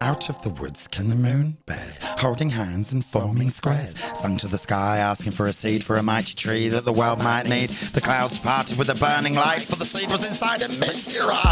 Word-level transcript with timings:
Out 0.00 0.28
of 0.28 0.40
the 0.42 0.50
woods 0.50 0.86
came 0.86 1.08
the 1.08 1.16
moon 1.16 1.56
bears, 1.66 1.98
holding 2.00 2.50
hands 2.50 2.92
and 2.92 3.04
forming 3.04 3.50
squares. 3.50 3.98
Sung 4.14 4.36
to 4.36 4.46
the 4.46 4.56
sky, 4.56 4.98
asking 4.98 5.32
for 5.32 5.46
a 5.46 5.52
seed 5.52 5.82
for 5.82 5.96
a 5.96 6.04
mighty 6.04 6.34
tree 6.34 6.68
that 6.68 6.84
the 6.84 6.92
world 6.92 7.18
might 7.18 7.48
need. 7.48 7.70
The 7.70 8.00
clouds 8.00 8.38
parted 8.38 8.78
with 8.78 8.90
a 8.90 8.94
burning 8.94 9.34
light, 9.34 9.62
for 9.62 9.74
the 9.74 9.84
seed 9.84 10.08
was 10.08 10.24
inside 10.24 10.62
a 10.62 10.68
meteorite. 10.68 11.48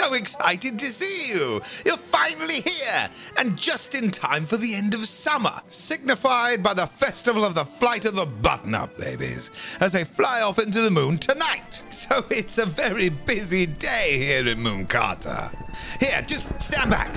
So 0.00 0.14
excited 0.14 0.78
to 0.78 0.86
see 0.86 1.30
you! 1.30 1.60
You're 1.84 1.98
finally 1.98 2.62
here! 2.62 3.10
And 3.36 3.54
just 3.54 3.94
in 3.94 4.10
time 4.10 4.46
for 4.46 4.56
the 4.56 4.74
end 4.74 4.94
of 4.94 5.06
summer, 5.06 5.60
signified 5.68 6.62
by 6.62 6.72
the 6.72 6.86
festival 6.86 7.44
of 7.44 7.54
the 7.54 7.66
flight 7.66 8.06
of 8.06 8.14
the 8.14 8.24
butternut 8.24 8.96
babies, 8.96 9.50
as 9.78 9.92
they 9.92 10.04
fly 10.04 10.40
off 10.40 10.58
into 10.58 10.80
the 10.80 10.90
moon 10.90 11.18
tonight. 11.18 11.82
So 11.90 12.24
it's 12.30 12.56
a 12.56 12.64
very 12.64 13.10
busy 13.10 13.66
day 13.66 14.16
here 14.16 14.48
in 14.48 14.60
Moonkarta. 14.60 15.54
Here, 16.00 16.22
just 16.22 16.58
stand 16.58 16.90
back. 16.90 17.12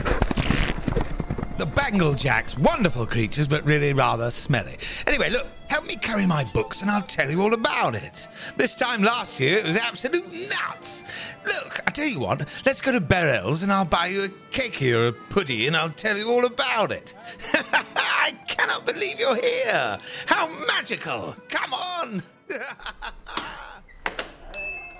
The 1.57 1.65
Bangle 1.65 2.15
Jacks, 2.15 2.57
wonderful 2.57 3.05
creatures, 3.05 3.47
but 3.47 3.63
really 3.63 3.93
rather 3.93 4.29
smelly. 4.29 4.75
Anyway, 5.07 5.29
look, 5.29 5.47
help 5.73 5.87
me 5.87 5.95
carry 5.95 6.27
my 6.27 6.43
books 6.43 6.83
and 6.83 6.91
I'll 6.91 7.01
tell 7.01 7.31
you 7.31 7.41
all 7.41 7.55
about 7.55 7.95
it. 7.95 8.27
This 8.57 8.75
time 8.75 9.01
last 9.01 9.39
year, 9.39 9.57
it 9.57 9.65
was 9.65 9.75
absolute 9.75 10.31
nuts. 10.47 11.03
Look, 11.47 11.81
I 11.87 11.89
tell 11.89 12.05
you 12.05 12.19
what, 12.19 12.47
let's 12.63 12.79
go 12.79 12.91
to 12.91 13.01
Beryl's 13.01 13.63
and 13.63 13.71
I'll 13.71 13.83
buy 13.83 14.05
you 14.05 14.25
a 14.25 14.29
cakey 14.51 14.95
or 14.95 15.07
a 15.07 15.13
puddy 15.33 15.65
and 15.65 15.75
I'll 15.75 15.89
tell 15.89 16.15
you 16.15 16.29
all 16.29 16.45
about 16.45 16.91
it. 16.91 17.15
I 17.55 18.35
cannot 18.47 18.85
believe 18.85 19.19
you're 19.19 19.35
here. 19.35 19.97
How 20.27 20.47
magical. 20.67 21.35
Come 21.49 21.73
on. 21.73 22.21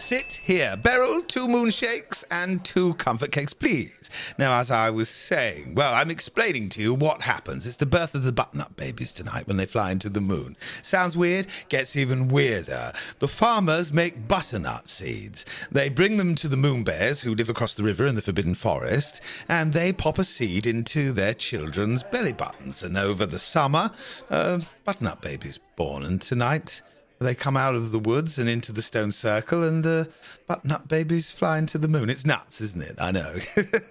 Sit 0.04 0.42
here. 0.44 0.76
Beryl, 0.76 1.22
two 1.22 1.48
moonshakes 1.48 2.26
and 2.30 2.64
two 2.66 2.94
comfort 2.96 3.32
cakes, 3.32 3.54
please. 3.54 4.10
Now, 4.38 4.60
as 4.60 4.70
I 4.70 4.90
was 4.90 5.08
saying, 5.08 5.76
well, 5.76 5.94
I'm 5.94 6.12
explaining 6.12 6.68
to 6.70 6.82
you 6.82 6.94
what 6.94 7.22
happens. 7.22 7.66
It's 7.66 7.78
the 7.78 7.86
birth 7.86 8.14
of 8.14 8.24
the 8.24 8.34
butternut 8.34 8.76
babies 8.76 9.14
tonight 9.14 9.48
when 9.48 9.56
they 9.56 9.66
fly 9.66 9.92
into 9.92 10.10
the 10.10 10.20
moon. 10.20 10.58
Sounds 10.82 11.16
weird? 11.16 11.48
Gets 11.70 11.96
even 11.96 12.28
weirder. 12.28 12.92
The 13.20 13.30
farmers 13.30 13.94
make 13.94 14.28
butternut 14.28 14.90
seeds. 14.90 15.46
They 15.72 15.88
bring 15.88 16.18
them 16.18 16.36
to 16.36 16.50
the 16.50 16.58
moon 16.58 16.84
bears 16.84 17.22
who 17.22 17.34
live 17.34 17.48
across 17.48 17.74
the 17.74 17.84
river 17.84 18.06
in 18.06 18.16
the 18.16 18.22
Forbidden 18.22 18.56
Forest, 18.56 19.22
and 19.48 19.72
they 19.72 19.94
pop 19.94 20.20
a 20.20 20.26
seed 20.26 20.68
into 20.68 21.14
their 21.14 21.34
children's 21.34 22.04
belly 22.04 22.34
buttons. 22.34 22.84
And 22.84 22.98
over 22.98 23.26
the 23.26 23.40
summer, 23.40 23.90
uh, 24.30 24.60
button 24.84 25.08
up 25.08 25.22
babies 25.22 25.62
born. 25.78 26.04
And 26.04 26.22
tonight, 26.22 26.82
they 27.24 27.36
come 27.36 27.58
out 27.58 27.76
of 27.76 27.92
the 27.92 28.00
woods 28.00 28.38
and 28.38 28.50
into 28.50 28.72
the 28.72 28.82
stone 28.82 29.12
circle, 29.12 29.64
and 29.64 29.86
uh, 29.86 29.90
the 29.90 30.10
butternut 30.48 30.88
babies 30.88 31.32
fly 31.32 31.58
into 31.58 31.78
the 31.78 31.88
moon. 31.88 32.10
It's 32.10 32.26
nuts, 32.26 32.62
isn't 32.62 32.84
it? 32.84 32.96
I 33.00 33.12
know. 33.12 33.36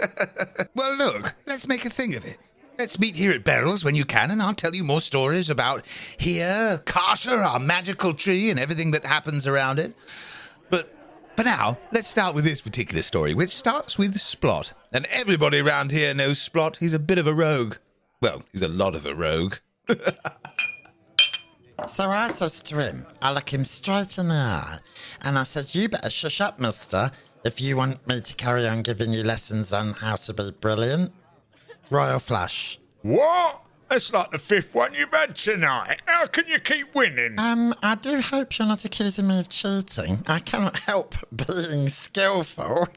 well, 0.75 0.97
look, 0.97 1.35
let's 1.47 1.67
make 1.67 1.85
a 1.85 1.91
thing 1.91 2.15
of 2.15 2.25
it. 2.25 2.39
Let's 2.79 2.99
meet 2.99 3.17
here 3.17 3.33
at 3.33 3.45
Beryl's 3.45 3.85
when 3.85 3.95
you 3.95 4.05
can, 4.05 4.31
and 4.31 4.43
I'll 4.43 4.55
tell 4.55 4.75
you 4.75 4.83
more 4.83 5.01
stories 5.01 5.51
about 5.51 5.87
here, 5.87 6.81
Carter, 6.85 7.37
our 7.37 7.59
magical 7.59 8.15
tree, 8.15 8.51
and 8.51 8.59
everything 8.59 8.93
that 8.93 9.05
happens 9.05 9.47
around 9.47 9.79
it. 9.79 9.95
But 10.71 10.93
for 11.37 11.45
now, 11.45 11.79
let's 11.93 12.09
start 12.09 12.35
with 12.35 12.45
this 12.45 12.61
particular 12.61 13.03
story, 13.03 13.35
which 13.35 13.51
starts 13.51 13.99
with 13.99 14.17
Splott. 14.17 14.73
And 14.93 15.07
everybody 15.11 15.61
around 15.61 15.91
here 15.91 16.15
knows 16.15 16.39
Splott. 16.39 16.77
He's 16.77 16.95
a 16.95 16.99
bit 16.99 17.19
of 17.19 17.27
a 17.27 17.35
rogue. 17.35 17.77
Well, 18.21 18.43
he's 18.53 18.63
a 18.63 18.69
lot 18.69 18.95
of 18.95 19.05
a 19.05 19.15
rogue. 19.15 19.57
So 21.89 22.11
I 22.11 22.29
says 22.29 22.63
to 22.63 22.77
him, 22.77 23.07
I 23.21 23.33
look 23.33 23.53
him 23.53 23.65
straight 23.65 24.19
in 24.19 24.29
the 24.29 24.35
eye, 24.35 24.79
and 25.21 25.39
I 25.39 25.45
says, 25.45 25.75
You 25.75 25.89
better 25.89 26.11
shush 26.11 26.41
up, 26.41 26.59
mister, 26.61 27.11
if 27.45 27.61
you 27.61 27.77
want 27.77 28.07
me 28.07 28.21
to 28.21 28.35
carry 28.35 28.67
on 28.69 28.83
giving 28.83 29.13
you 29.13 29.25
lessons 29.25 29.73
on 29.73 29.95
how 29.95 30.17
to 30.17 30.33
be 30.33 30.51
brilliant. 30.61 31.13
Royal 31.91 32.21
Flush. 32.21 32.79
What? 33.03 33.63
That's 33.89 34.13
like 34.13 34.31
the 34.31 34.39
fifth 34.39 34.75
one 34.75 34.95
you've 34.95 35.11
had 35.13 35.37
tonight. 35.37 36.01
How 36.07 36.25
can 36.27 36.47
you 36.49 36.59
keep 36.61 36.95
winning? 36.95 37.39
Um, 37.39 37.75
I 37.83 37.95
do 37.97 38.21
hope 38.23 38.59
you're 38.59 38.67
not 38.69 38.85
accusing 38.87 39.27
me 39.27 39.39
of 39.39 39.51
cheating. 39.51 40.23
I 40.27 40.39
cannot 40.39 40.77
help 40.79 41.15
being 41.37 41.91
skillful. 41.91 42.89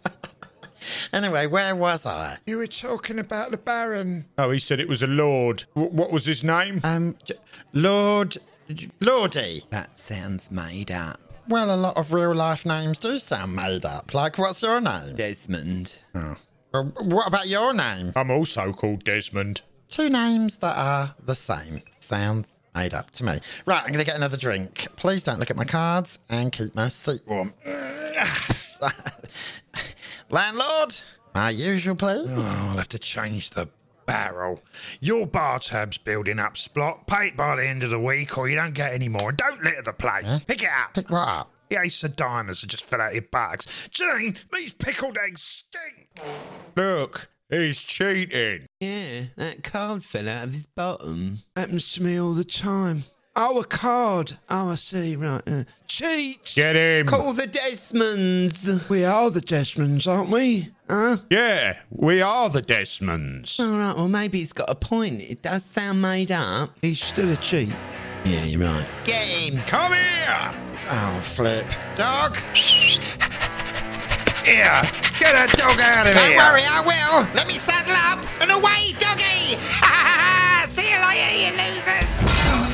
anyway, 1.13 1.47
where 1.47 1.75
was 1.75 2.05
I? 2.05 2.37
You 2.45 2.57
were 2.57 2.67
talking 2.67 3.19
about 3.19 3.51
the 3.51 3.57
Baron. 3.57 4.25
Oh, 4.37 4.51
he 4.51 4.59
said 4.59 4.79
it 4.79 4.87
was 4.87 5.03
a 5.03 5.07
lord. 5.07 5.65
W- 5.75 5.91
what 5.93 6.11
was 6.11 6.25
his 6.25 6.43
name? 6.45 6.79
Um, 6.83 7.17
J- 7.25 7.35
Lord. 7.73 8.37
J- 8.73 8.89
Lordy. 9.01 9.63
That 9.69 9.97
sounds 9.97 10.49
made 10.51 10.91
up. 10.91 11.19
Well, 11.47 11.73
a 11.73 11.77
lot 11.77 11.95
of 11.97 12.11
real 12.11 12.33
life 12.33 12.65
names 12.65 12.97
do 12.99 13.19
sound 13.19 13.55
made 13.55 13.85
up. 13.85 14.13
Like, 14.13 14.37
what's 14.37 14.61
your 14.63 14.81
name? 14.81 15.15
Desmond. 15.15 15.97
Oh. 16.15 16.35
Well, 16.73 16.85
what 17.03 17.27
about 17.27 17.47
your 17.47 17.73
name? 17.73 18.11
I'm 18.15 18.31
also 18.31 18.73
called 18.73 19.03
Desmond. 19.03 19.61
Two 19.87 20.09
names 20.09 20.57
that 20.57 20.75
are 20.77 21.15
the 21.23 21.35
same. 21.35 21.81
Sounds 21.99 22.47
made 22.73 22.93
up 22.95 23.11
to 23.11 23.23
me. 23.23 23.39
Right, 23.65 23.81
I'm 23.81 23.87
going 23.87 23.99
to 23.99 24.03
get 24.05 24.15
another 24.15 24.37
drink. 24.37 24.87
Please 24.95 25.21
don't 25.23 25.39
look 25.39 25.51
at 25.51 25.55
my 25.55 25.63
cards 25.65 26.17
and 26.29 26.51
keep 26.51 26.73
my 26.75 26.89
seat 26.89 27.21
warm. 27.27 27.53
Landlord, 30.29 30.95
my 31.33 31.49
usual, 31.51 31.95
please. 31.95 32.27
Oh, 32.29 32.67
I'll 32.71 32.77
have 32.77 32.89
to 32.89 32.99
change 32.99 33.51
the 33.51 33.69
barrel. 34.05 34.61
Your 34.99 35.27
bar 35.27 35.59
tab's 35.59 35.97
building 35.97 36.39
up, 36.39 36.55
Splott. 36.55 37.07
Pay 37.07 37.27
it 37.29 37.37
by 37.37 37.55
the 37.55 37.67
end 37.67 37.83
of 37.83 37.89
the 37.89 37.99
week 37.99 38.37
or 38.37 38.47
you 38.47 38.55
don't 38.55 38.73
get 38.73 38.93
any 38.93 39.09
more. 39.09 39.29
And 39.29 39.37
don't 39.37 39.63
litter 39.63 39.81
the 39.81 39.93
plate. 39.93 40.25
Pick 40.47 40.63
it 40.63 40.69
up. 40.69 40.93
Pick 40.93 41.09
what 41.09 41.27
up? 41.27 41.51
The 41.69 41.81
ace 41.81 42.03
of 42.03 42.15
diamonds 42.15 42.61
that 42.61 42.67
just 42.67 42.83
fell 42.83 43.01
out 43.01 43.09
of 43.09 43.13
your 43.15 43.23
bags. 43.23 43.89
Jane, 43.91 44.37
these 44.53 44.73
pickled 44.73 45.17
eggs 45.17 45.41
stink. 45.41 46.09
Look, 46.75 47.29
he's 47.49 47.79
cheating. 47.79 48.67
Yeah, 48.79 49.25
that 49.35 49.63
card 49.63 50.03
fell 50.03 50.29
out 50.29 50.43
of 50.45 50.53
his 50.53 50.67
bottom. 50.67 51.39
Happens 51.55 51.91
to 51.93 52.03
me 52.03 52.19
all 52.19 52.33
the 52.33 52.43
time. 52.43 53.05
Oh, 53.37 53.59
a 53.59 53.65
card. 53.65 54.37
Oh, 54.49 54.69
I 54.69 54.75
see. 54.75 55.17
Right. 55.17 55.41
Uh, 55.45 55.63
cheat. 55.87 56.53
Get 56.55 56.77
him. 56.77 57.07
Call 57.07 57.33
the 57.33 57.47
Desmonds. 57.47 58.87
We 58.87 59.03
are 59.03 59.29
the 59.29 59.41
Desmonds, 59.41 60.07
aren't 60.07 60.29
we? 60.29 60.69
Huh? 60.89 61.17
Yeah, 61.31 61.77
we 61.89 62.21
are 62.21 62.49
the 62.49 62.61
Desmonds. 62.61 63.59
All 63.59 63.77
right, 63.77 63.95
well, 63.95 64.07
maybe 64.07 64.37
he's 64.39 64.53
got 64.53 64.69
a 64.69 64.75
point. 64.75 65.19
It 65.19 65.41
does 65.41 65.65
sound 65.65 66.01
made 66.01 66.31
up. 66.31 66.69
He's 66.81 67.01
still 67.01 67.31
a 67.31 67.35
cheat. 67.37 67.69
Yeah, 68.23 68.43
you're 68.43 68.61
right. 68.61 68.87
Get 69.03 69.25
him. 69.25 69.59
Come 69.63 69.93
here. 69.93 70.53
Oh, 70.89 71.19
flip. 71.23 71.65
Dog? 71.95 72.37
Here, 74.45 74.79
get 75.17 75.33
that 75.33 75.49
dog 75.57 75.81
out 75.81 76.05
of 76.05 76.13
here! 76.13 76.21
Don't 76.21 76.37
worry, 76.37 76.61
I 76.69 76.81
will. 76.85 77.25
Let 77.33 77.47
me 77.47 77.55
saddle 77.55 77.97
up 77.97 78.21
and 78.39 78.51
away, 78.51 78.93
doggy. 79.01 79.57
See 80.69 80.85
you 80.85 81.01
later, 81.01 81.33
you 81.33 81.49
losers. 81.57 82.05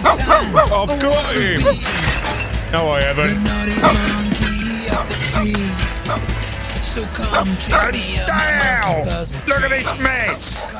I've 0.04 1.00
got 1.00 1.32
him. 1.32 1.64
No, 2.74 2.90
I 2.90 3.00
haven't. 6.20 6.41
So 6.92 7.06
come 7.14 7.48
And 7.48 7.58
stay 8.02 8.26
out. 8.28 9.08
Look 9.48 9.62
at 9.62 9.70
this 9.70 9.98
mess. 9.98 10.74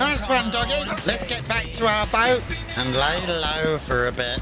Nice 0.00 0.28
one, 0.28 0.50
doggy. 0.50 0.74
Let's 1.06 1.22
get 1.22 1.46
back 1.46 1.66
to 1.66 1.86
our 1.86 2.04
boat 2.08 2.42
and 2.76 2.92
lay 2.96 3.24
low 3.28 3.78
for 3.78 4.08
a 4.08 4.12
bit. 4.12 4.40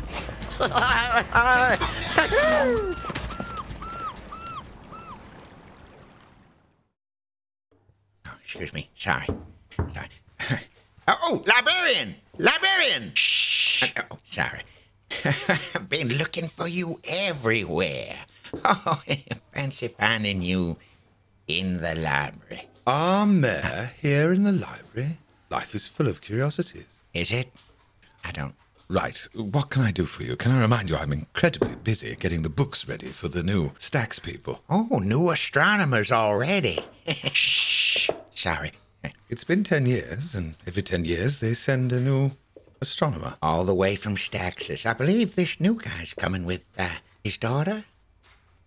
Oh, 8.26 8.34
excuse 8.42 8.72
me. 8.72 8.88
Sorry. 8.96 9.26
Sorry. 9.76 10.08
oh, 11.06 11.18
oh, 11.22 11.44
librarian! 11.46 12.14
Librarian! 12.38 13.12
Shh. 13.12 13.92
Oh, 14.10 14.16
sorry. 14.24 14.62
I've 15.22 15.86
been 15.90 16.16
looking 16.16 16.48
for 16.48 16.66
you 16.66 16.98
everywhere. 17.04 18.20
Oh, 18.64 19.00
fancy 19.52 19.86
finding 19.86 20.42
you 20.42 20.76
in 21.58 21.80
the 21.80 21.94
library. 21.94 22.68
Our 22.86 23.26
mayor 23.26 23.90
here 24.00 24.32
in 24.32 24.44
the 24.44 24.52
library. 24.52 25.18
Life 25.50 25.74
is 25.74 25.88
full 25.88 26.08
of 26.08 26.20
curiosities. 26.20 27.00
Is 27.12 27.30
it? 27.32 27.52
I 28.24 28.30
don't. 28.32 28.54
Right, 28.88 29.16
what 29.34 29.70
can 29.70 29.82
I 29.82 29.92
do 29.92 30.04
for 30.04 30.24
you? 30.24 30.34
Can 30.34 30.50
I 30.50 30.60
remind 30.60 30.90
you 30.90 30.96
I'm 30.96 31.12
incredibly 31.12 31.76
busy 31.76 32.16
getting 32.18 32.42
the 32.42 32.48
books 32.48 32.88
ready 32.88 33.08
for 33.08 33.28
the 33.28 33.42
new 33.42 33.70
Stacks 33.78 34.18
people? 34.18 34.62
Oh, 34.68 34.98
new 34.98 35.30
astronomers 35.30 36.10
already. 36.10 36.80
Shh. 37.32 38.10
Sorry. 38.34 38.72
It's 39.28 39.44
been 39.44 39.62
10 39.62 39.86
years, 39.86 40.34
and 40.34 40.56
every 40.66 40.82
10 40.82 41.04
years 41.04 41.38
they 41.38 41.54
send 41.54 41.92
a 41.92 42.00
new 42.00 42.32
astronomer. 42.80 43.36
All 43.40 43.64
the 43.64 43.74
way 43.76 43.94
from 43.94 44.16
Staxis. 44.16 44.84
I 44.84 44.92
believe 44.92 45.36
this 45.36 45.60
new 45.60 45.74
guy's 45.74 46.12
coming 46.12 46.44
with 46.44 46.64
uh, 46.76 46.88
His 47.22 47.38
daughter? 47.38 47.84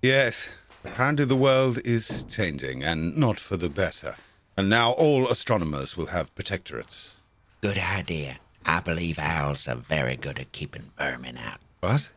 Yes, 0.01 0.49
apparently 0.83 1.25
the 1.25 1.35
world 1.35 1.79
is 1.85 2.23
changing, 2.23 2.83
and 2.83 3.17
not 3.17 3.39
for 3.39 3.57
the 3.57 3.69
better. 3.69 4.15
And 4.55 4.69
now 4.69 4.91
all 4.91 5.27
astronomers 5.27 5.97
will 5.97 6.07
have 6.07 6.33
protectorates. 6.35 7.15
Good 7.61 7.77
idea. 7.77 8.37
I 8.65 8.79
believe 8.79 9.19
owls 9.19 9.67
are 9.67 9.75
very 9.75 10.15
good 10.15 10.39
at 10.39 10.51
keeping 10.51 10.91
vermin 10.97 11.37
out. 11.37 11.59
What? 11.79 12.09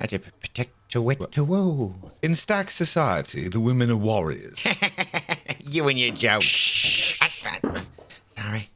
I 0.00 0.06
to 0.06 0.18
protect 0.18 0.72
to 0.90 1.00
wit 1.00 1.32
to 1.32 1.44
woo. 1.44 1.94
In 2.22 2.34
Stack 2.34 2.70
Society, 2.70 3.48
the 3.48 3.60
women 3.60 3.90
are 3.90 3.96
warriors. 3.96 4.66
you 5.60 5.88
and 5.88 5.98
your 5.98 6.12
joke. 6.12 6.42
Sorry. 6.42 8.70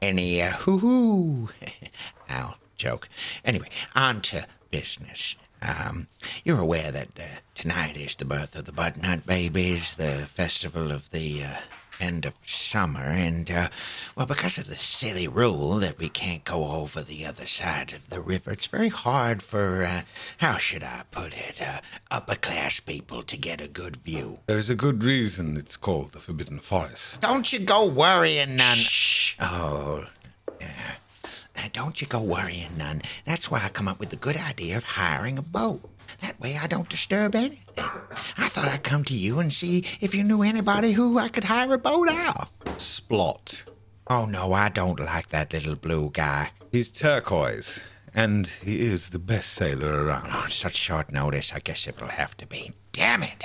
Any 0.00 0.42
uh, 0.42 0.52
hoo 0.52 0.78
hoo. 0.78 1.48
Owl 2.28 2.56
joke. 2.76 3.08
Anyway, 3.44 3.68
on 3.94 4.20
to 4.22 4.46
business. 4.70 5.36
Um, 5.62 6.08
you're 6.44 6.58
aware 6.60 6.90
that 6.90 7.08
uh, 7.18 7.22
tonight 7.54 7.96
is 7.96 8.16
the 8.16 8.24
birth 8.24 8.56
of 8.56 8.64
the 8.64 8.72
Butternut 8.72 9.24
Babies, 9.24 9.94
the 9.94 10.26
festival 10.34 10.90
of 10.90 11.10
the 11.10 11.44
uh, 11.44 11.54
end 12.00 12.26
of 12.26 12.34
summer, 12.44 13.04
and, 13.04 13.48
uh, 13.48 13.68
well, 14.16 14.26
because 14.26 14.58
of 14.58 14.66
the 14.66 14.74
silly 14.74 15.28
rule 15.28 15.74
that 15.76 15.98
we 15.98 16.08
can't 16.08 16.44
go 16.44 16.72
over 16.72 17.00
the 17.00 17.24
other 17.24 17.46
side 17.46 17.92
of 17.92 18.08
the 18.08 18.20
river, 18.20 18.50
it's 18.50 18.66
very 18.66 18.88
hard 18.88 19.40
for, 19.42 19.84
uh, 19.84 20.02
how 20.38 20.56
should 20.56 20.82
I 20.82 21.02
put 21.12 21.32
it, 21.34 21.62
uh, 21.62 21.80
upper 22.10 22.34
class 22.34 22.80
people 22.80 23.22
to 23.22 23.36
get 23.36 23.60
a 23.60 23.68
good 23.68 23.98
view. 23.98 24.40
There's 24.46 24.70
a 24.70 24.74
good 24.74 25.04
reason 25.04 25.56
it's 25.56 25.76
called 25.76 26.12
the 26.12 26.18
Forbidden 26.18 26.58
Forest. 26.58 27.20
Don't 27.20 27.52
you 27.52 27.60
go 27.60 27.84
worrying 27.86 28.56
none. 28.56 28.78
Shh. 28.78 29.36
Oh, 29.38 30.06
yeah. 30.60 30.68
Uh, 31.56 31.68
Don't 31.72 32.00
you 32.00 32.06
go 32.06 32.20
worrying 32.20 32.70
none. 32.76 33.02
That's 33.24 33.50
why 33.50 33.62
I 33.64 33.68
come 33.68 33.88
up 33.88 33.98
with 34.00 34.10
the 34.10 34.16
good 34.16 34.36
idea 34.36 34.76
of 34.76 34.84
hiring 34.84 35.38
a 35.38 35.42
boat. 35.42 35.88
That 36.20 36.38
way 36.40 36.58
I 36.58 36.66
don't 36.66 36.88
disturb 36.88 37.34
anything. 37.34 37.58
I 38.36 38.48
thought 38.48 38.68
I'd 38.68 38.82
come 38.82 39.04
to 39.04 39.14
you 39.14 39.38
and 39.38 39.52
see 39.52 39.84
if 40.00 40.14
you 40.14 40.24
knew 40.24 40.42
anybody 40.42 40.92
who 40.92 41.18
I 41.18 41.28
could 41.28 41.44
hire 41.44 41.72
a 41.72 41.78
boat 41.78 42.08
off. 42.08 42.50
Splott. 42.78 43.64
Oh 44.08 44.26
no, 44.26 44.52
I 44.52 44.68
don't 44.68 45.00
like 45.00 45.28
that 45.30 45.52
little 45.52 45.76
blue 45.76 46.10
guy. 46.12 46.50
He's 46.70 46.90
turquoise, 46.90 47.82
and 48.14 48.46
he 48.62 48.80
is 48.80 49.10
the 49.10 49.18
best 49.18 49.52
sailor 49.52 50.04
around. 50.04 50.30
On 50.30 50.50
such 50.50 50.74
short 50.74 51.12
notice, 51.12 51.52
I 51.52 51.60
guess 51.60 51.86
it 51.86 52.00
will 52.00 52.08
have 52.08 52.36
to 52.38 52.46
be. 52.46 52.72
Damn 52.92 53.22
it! 53.22 53.44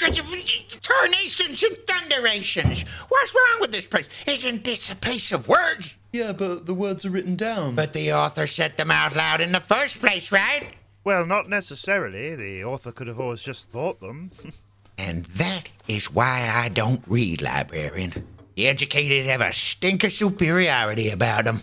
Turnations 0.00 1.62
and 1.62 1.76
thunderations! 1.86 2.84
What's 3.08 3.34
wrong 3.34 3.60
with 3.60 3.72
this 3.72 3.86
place? 3.86 4.08
Isn't 4.26 4.64
this 4.64 4.90
a 4.90 4.94
place 4.94 5.30
of 5.30 5.46
words? 5.46 5.96
Yeah, 6.12 6.32
but 6.32 6.64
the 6.66 6.74
words 6.74 7.04
are 7.04 7.10
written 7.10 7.36
down. 7.36 7.74
But 7.74 7.92
the 7.92 8.12
author 8.12 8.46
said 8.46 8.76
them 8.76 8.90
out 8.90 9.14
loud 9.14 9.40
in 9.40 9.52
the 9.52 9.60
first 9.60 10.00
place, 10.00 10.32
right? 10.32 10.68
Well, 11.04 11.26
not 11.26 11.48
necessarily. 11.48 12.34
The 12.34 12.64
author 12.64 12.92
could 12.92 13.08
have 13.08 13.20
always 13.20 13.42
just 13.42 13.70
thought 13.70 14.00
them. 14.00 14.30
And 14.98 15.24
that 15.36 15.70
is 15.88 16.12
why 16.12 16.52
I 16.54 16.68
don't 16.68 17.02
read, 17.06 17.40
librarian. 17.40 18.26
The 18.54 18.68
educated 18.68 19.24
have 19.24 19.40
a 19.40 19.50
stink 19.50 20.04
of 20.04 20.12
superiority 20.12 21.08
about 21.08 21.46
them. 21.46 21.62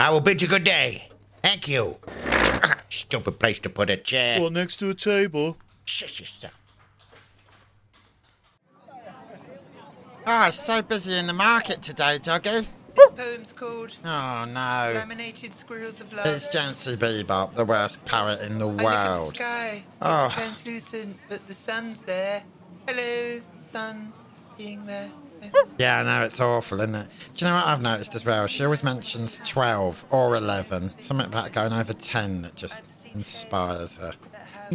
I 0.00 0.10
will 0.10 0.18
bid 0.18 0.42
you 0.42 0.48
good 0.48 0.64
day. 0.64 1.08
Thank 1.42 1.68
you. 1.68 1.98
Stupid 2.88 3.38
place 3.38 3.60
to 3.60 3.70
put 3.70 3.88
a 3.88 3.96
chair. 3.96 4.40
Well, 4.40 4.50
next 4.50 4.78
to 4.78 4.90
a 4.90 4.94
table. 4.94 5.58
Shush 5.84 6.18
yourself. 6.18 6.54
Oh, 10.28 10.50
so 10.50 10.82
busy 10.82 11.16
in 11.16 11.28
the 11.28 11.32
market 11.32 11.82
today, 11.82 12.18
Doggy. 12.18 12.66
This 12.96 13.10
poem's 13.14 13.52
called 13.52 13.94
Oh, 14.04 14.44
no. 14.44 14.92
Laminated 14.96 15.54
Squirrels 15.54 16.00
of 16.00 16.12
Love. 16.12 16.26
It's 16.26 16.48
Jansey 16.48 16.96
Bebop, 16.96 17.52
the 17.52 17.64
worst 17.64 18.04
parrot 18.06 18.40
in 18.40 18.58
the 18.58 18.66
world. 18.66 18.80
I 18.82 18.90
look 18.90 18.96
at 18.96 19.18
the 19.18 19.26
sky. 19.26 19.84
Oh. 20.02 20.26
It's 20.26 20.34
ah. 20.34 20.38
translucent, 20.40 21.16
but 21.28 21.46
the 21.46 21.54
sun's 21.54 22.00
there. 22.00 22.42
Hello, 22.88 23.40
sun, 23.70 24.12
being 24.58 24.84
there. 24.86 25.10
Yeah, 25.78 26.00
I 26.00 26.02
know, 26.02 26.24
it's 26.24 26.40
awful, 26.40 26.80
isn't 26.80 26.94
it? 26.96 27.06
Do 27.34 27.44
you 27.44 27.50
know 27.50 27.58
what 27.58 27.66
I've 27.66 27.82
noticed 27.82 28.16
as 28.16 28.24
well? 28.24 28.48
She 28.48 28.64
always 28.64 28.82
mentions 28.82 29.38
12 29.44 30.06
or 30.10 30.34
11. 30.34 30.94
Something 30.98 31.26
about 31.26 31.52
going 31.52 31.72
over 31.72 31.92
10 31.92 32.42
that 32.42 32.56
just 32.56 32.82
inspires 33.14 33.94
her. 33.96 34.14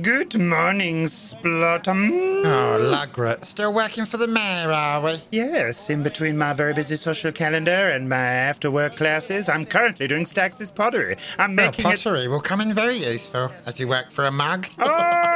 Good 0.01 0.39
morning, 0.39 1.07
Splottum. 1.07 2.11
Oh, 2.45 2.77
Lugret. 2.79 3.43
Still 3.43 3.73
working 3.73 4.05
for 4.05 4.15
the 4.15 4.25
mayor, 4.27 4.71
are 4.71 5.01
we? 5.01 5.17
Yes, 5.31 5.89
in 5.89 6.01
between 6.01 6.37
my 6.37 6.53
very 6.53 6.73
busy 6.73 6.95
social 6.95 7.33
calendar 7.33 7.71
and 7.71 8.07
my 8.07 8.15
after 8.15 8.71
work 8.71 8.95
classes, 8.95 9.49
I'm 9.49 9.65
currently 9.65 10.07
doing 10.07 10.23
Staxis 10.23 10.73
pottery. 10.73 11.17
I'm 11.37 11.57
Well, 11.57 11.67
making 11.67 11.85
it. 11.85 11.89
pottery 11.89 12.29
will 12.29 12.39
come 12.39 12.61
in 12.61 12.73
very 12.73 12.95
useful 12.97 13.51
as 13.65 13.81
you 13.81 13.87
work 13.89 14.11
for 14.11 14.25
a 14.25 14.31
mug. 14.31 14.67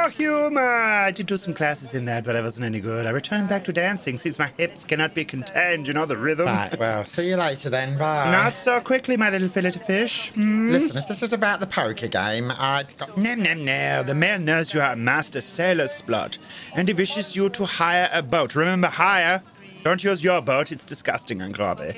Oh, 0.06 0.08
humor! 0.10 0.60
I 0.62 1.10
did 1.10 1.26
do 1.26 1.36
some 1.36 1.52
classes 1.52 1.92
in 1.92 2.04
that, 2.04 2.22
but 2.24 2.36
I 2.36 2.40
wasn't 2.40 2.64
any 2.66 2.78
good. 2.78 3.06
I 3.06 3.10
returned 3.10 3.48
back 3.48 3.64
to 3.64 3.72
dancing 3.72 4.18
since 4.18 4.38
my 4.38 4.52
hips 4.56 4.84
cannot 4.84 5.14
be 5.16 5.24
contained, 5.24 5.88
you 5.88 5.92
know, 5.94 6.06
the 6.06 6.16
rhythm. 6.16 6.46
Right, 6.46 6.78
well, 6.78 7.04
see 7.04 7.30
you 7.30 7.34
later 7.36 7.70
then. 7.70 7.98
Bye. 7.98 8.30
Not 8.30 8.54
so 8.54 8.80
quickly, 8.80 9.16
my 9.16 9.30
little 9.30 9.48
fillet 9.48 9.70
of 9.70 9.82
fish. 9.82 10.30
Hmm? 10.30 10.70
Listen, 10.70 10.96
if 10.98 11.08
this 11.08 11.22
was 11.22 11.32
about 11.32 11.58
the 11.58 11.66
poker 11.66 12.06
game, 12.06 12.52
I'd 12.56 12.96
got. 12.98 13.18
No, 13.18 13.34
no, 13.34 13.54
no. 13.54 14.04
The 14.04 14.14
man 14.14 14.44
knows 14.46 14.72
you 14.72 14.80
are 14.80 14.92
a 14.92 14.96
master 14.96 15.42
sailor, 15.42 15.88
Splott, 15.88 16.38
and 16.74 16.88
he 16.88 16.94
wishes 16.94 17.36
you 17.36 17.50
to 17.50 17.66
hire 17.66 18.08
a 18.12 18.22
boat. 18.22 18.54
Remember, 18.54 18.88
hire. 18.88 19.42
Don't 19.82 20.02
use 20.02 20.24
your 20.24 20.40
boat, 20.42 20.72
it's 20.72 20.84
disgusting 20.84 21.40
and 21.42 21.54
grubby. 21.54 21.94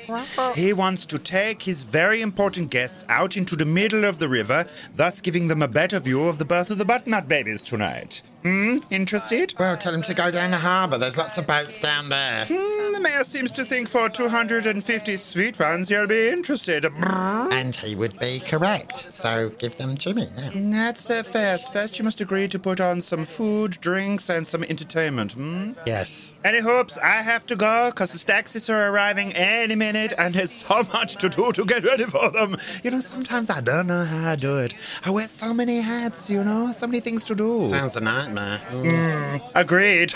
He 0.53 0.73
wants 0.73 1.07
to 1.07 1.17
take 1.17 1.63
his 1.63 1.83
very 1.83 2.21
important 2.21 2.69
guests 2.69 3.03
out 3.09 3.35
into 3.35 3.55
the 3.55 3.65
middle 3.65 4.05
of 4.05 4.19
the 4.19 4.29
river, 4.29 4.67
thus 4.95 5.21
giving 5.21 5.47
them 5.47 5.63
a 5.63 5.67
better 5.67 5.99
view 5.99 6.27
of 6.27 6.37
the 6.37 6.45
birth 6.45 6.69
of 6.69 6.77
the 6.77 6.85
butternut 6.85 7.27
babies 7.27 7.63
tonight. 7.63 8.21
Hmm? 8.43 8.77
Interested? 8.89 9.53
Well, 9.59 9.75
tell 9.75 9.93
him 9.93 10.01
to 10.03 10.13
go 10.13 10.31
down 10.31 10.51
the 10.51 10.57
harbour. 10.57 10.97
There's 10.97 11.17
lots 11.17 11.37
of 11.37 11.45
boats 11.45 11.77
down 11.77 12.07
there. 12.09 12.45
Hmm, 12.45 12.93
the 12.93 12.99
mayor 13.01 13.23
seems 13.25 13.51
to 13.53 13.65
think 13.65 13.89
for 13.89 14.07
250 14.09 15.17
sweet 15.17 15.59
ones 15.59 15.89
you'll 15.89 16.07
be 16.07 16.29
interested. 16.29 16.85
And 16.85 17.75
he 17.75 17.95
would 17.95 18.17
be 18.17 18.39
correct. 18.39 19.11
So 19.13 19.49
give 19.57 19.77
them 19.77 19.97
to 19.97 20.13
me 20.13 20.27
now. 20.37 20.51
That's 20.53 21.09
uh, 21.09 21.23
fast. 21.23 21.73
First, 21.73 21.99
you 21.99 22.05
must 22.05 22.21
agree 22.21 22.47
to 22.47 22.57
put 22.59 22.79
on 22.79 23.01
some 23.01 23.25
food, 23.25 23.77
drinks, 23.81 24.29
and 24.29 24.47
some 24.47 24.63
entertainment. 24.63 25.33
Hmm? 25.33 25.73
Yes. 25.85 26.33
Any 26.45 26.59
hopes? 26.59 26.97
I 26.97 27.21
have 27.21 27.45
to 27.47 27.55
go 27.57 27.89
because 27.91 28.13
the 28.13 28.19
taxis 28.19 28.69
are 28.69 28.89
arriving 28.89 29.33
any 29.33 29.75
minute 29.75 30.13
and 30.17 30.33
there's 30.33 30.51
so 30.51 30.83
much 30.93 31.15
to 31.17 31.27
do 31.29 31.51
to 31.51 31.65
get 31.65 31.83
ready 31.83 32.05
for 32.05 32.29
them. 32.31 32.55
You 32.83 32.91
know, 32.91 33.01
sometimes 33.01 33.49
I 33.49 33.59
don't 33.59 33.87
know 33.87 34.05
how 34.05 34.31
I 34.31 34.35
do 34.37 34.57
it. 34.57 34.73
I 35.03 35.09
wear 35.09 35.27
so 35.27 35.53
many 35.53 35.81
hats, 35.81 36.29
you 36.29 36.43
know, 36.43 36.71
so 36.71 36.87
many 36.87 37.01
things 37.01 37.25
to 37.25 37.35
do. 37.35 37.67
Sounds 37.69 37.95
a 37.97 38.01
nightmare. 38.33 38.61
Mm. 38.71 39.51
Agreed. 39.55 40.13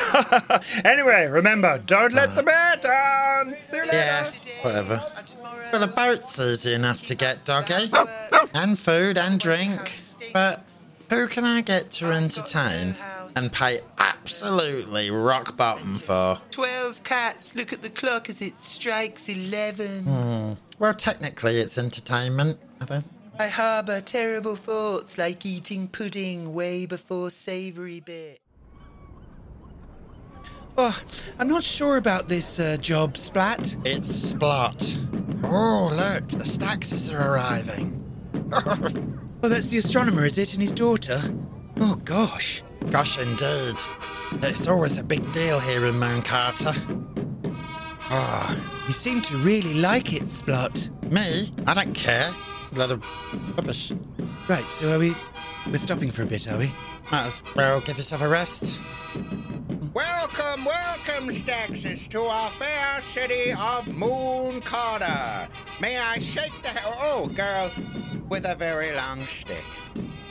anyway, 0.86 1.28
remember, 1.28 1.80
don't 1.80 2.14
let 2.14 2.36
the 2.36 2.44
bear 2.44 2.76
down. 2.78 3.56
See 3.68 3.78
you 3.78 3.84
later. 3.84 3.96
Yeah, 3.96 4.32
whatever. 4.62 5.04
Well, 5.72 5.84
a 5.84 5.88
boat's 5.88 6.40
easy 6.40 6.74
enough 6.74 7.02
to 7.04 7.16
get, 7.16 7.46
doggy. 7.46 7.90
Eh? 7.94 8.06
And 8.54 8.78
food 8.78 9.18
and 9.18 9.40
drink. 9.40 10.00
But 10.34 10.68
who 11.10 11.28
can 11.28 11.44
I 11.44 11.62
get 11.62 11.92
to 11.94 12.12
entertain 12.12 12.96
and 13.36 13.52
pay 13.52 13.82
absolutely 13.98 15.10
rock 15.10 15.58
bottom 15.58 15.96
for? 15.96 16.40
Twelve 16.52 17.04
cats. 17.04 17.56
Look 17.56 17.74
at 17.74 17.82
the 17.82 17.90
clock 17.90 18.30
as 18.30 18.42
it 18.42 18.60
strikes 18.60 19.30
eleven. 19.30 20.04
Hmm. 20.04 20.54
Well, 20.80 20.94
technically, 20.94 21.60
it's 21.60 21.78
entertainment. 21.78 22.60
I 22.82 22.86
don't. 22.86 23.06
I 23.40 23.48
harbour 23.48 24.00
terrible 24.02 24.56
thoughts 24.56 25.18
like 25.18 25.46
eating 25.46 25.88
pudding 25.88 26.54
way 26.54 26.86
before 26.86 27.30
savoury 27.30 28.00
bit. 28.00 28.40
Oh, 30.78 31.00
I'm 31.40 31.48
not 31.48 31.64
sure 31.64 31.98
about 31.98 32.30
this 32.30 32.60
uh, 32.60 32.78
job, 32.78 33.18
Splat. 33.18 33.76
It's 33.86 34.08
Splat. 34.08 34.98
Oh, 35.44 35.90
look, 35.92 36.28
the 36.30 36.46
Staxis 36.46 37.14
are 37.14 37.34
arriving. 37.34 38.00
Oh, 39.46 39.50
that's 39.50 39.68
the 39.68 39.78
astronomer, 39.78 40.24
is 40.24 40.38
it? 40.38 40.54
And 40.54 40.62
his 40.62 40.72
daughter? 40.72 41.22
Oh, 41.82 41.96
gosh. 42.06 42.64
Gosh, 42.92 43.20
indeed. 43.20 43.76
It's 44.42 44.70
always 44.70 44.98
a 44.98 45.04
big 45.04 45.30
deal 45.34 45.60
here 45.60 45.86
in 45.86 45.96
Moonkarta. 45.96 46.74
Oh 48.10 48.84
you 48.88 48.94
seem 48.94 49.22
to 49.22 49.36
really 49.38 49.74
like 49.76 50.14
it, 50.14 50.30
Splat. 50.30 50.90
Me? 51.10 51.54
I 51.66 51.74
don't 51.74 51.94
care. 51.94 52.32
It's 52.74 52.80
a 52.80 52.88
lot 52.88 52.92
of 52.92 53.56
rubbish. 53.56 53.92
Right, 54.50 54.68
so 54.68 54.96
are 54.96 54.98
we. 54.98 55.14
We're 55.68 55.78
stopping 55.78 56.10
for 56.10 56.24
a 56.24 56.26
bit, 56.26 56.52
are 56.52 56.58
we? 56.58 56.72
Might 57.12 57.28
as 57.28 57.44
well 57.56 57.80
give 57.82 57.98
yourself 57.98 58.24
a 58.24 58.28
rest. 58.28 58.80
Welcome, 59.94 60.66
welcome, 60.66 61.30
Staxis, 61.30 62.08
to 62.10 62.24
our 62.24 62.50
fair 62.50 63.00
city 63.02 63.54
of 63.54 63.88
Moon. 63.90 64.64
May 65.80 66.00
I 66.00 66.18
shake 66.20 66.60
the 66.64 66.72
oh 66.84 67.30
girl 67.36 67.70
with 68.28 68.46
a 68.46 68.56
very 68.56 68.92
long 68.92 69.22
stick. 69.26 69.64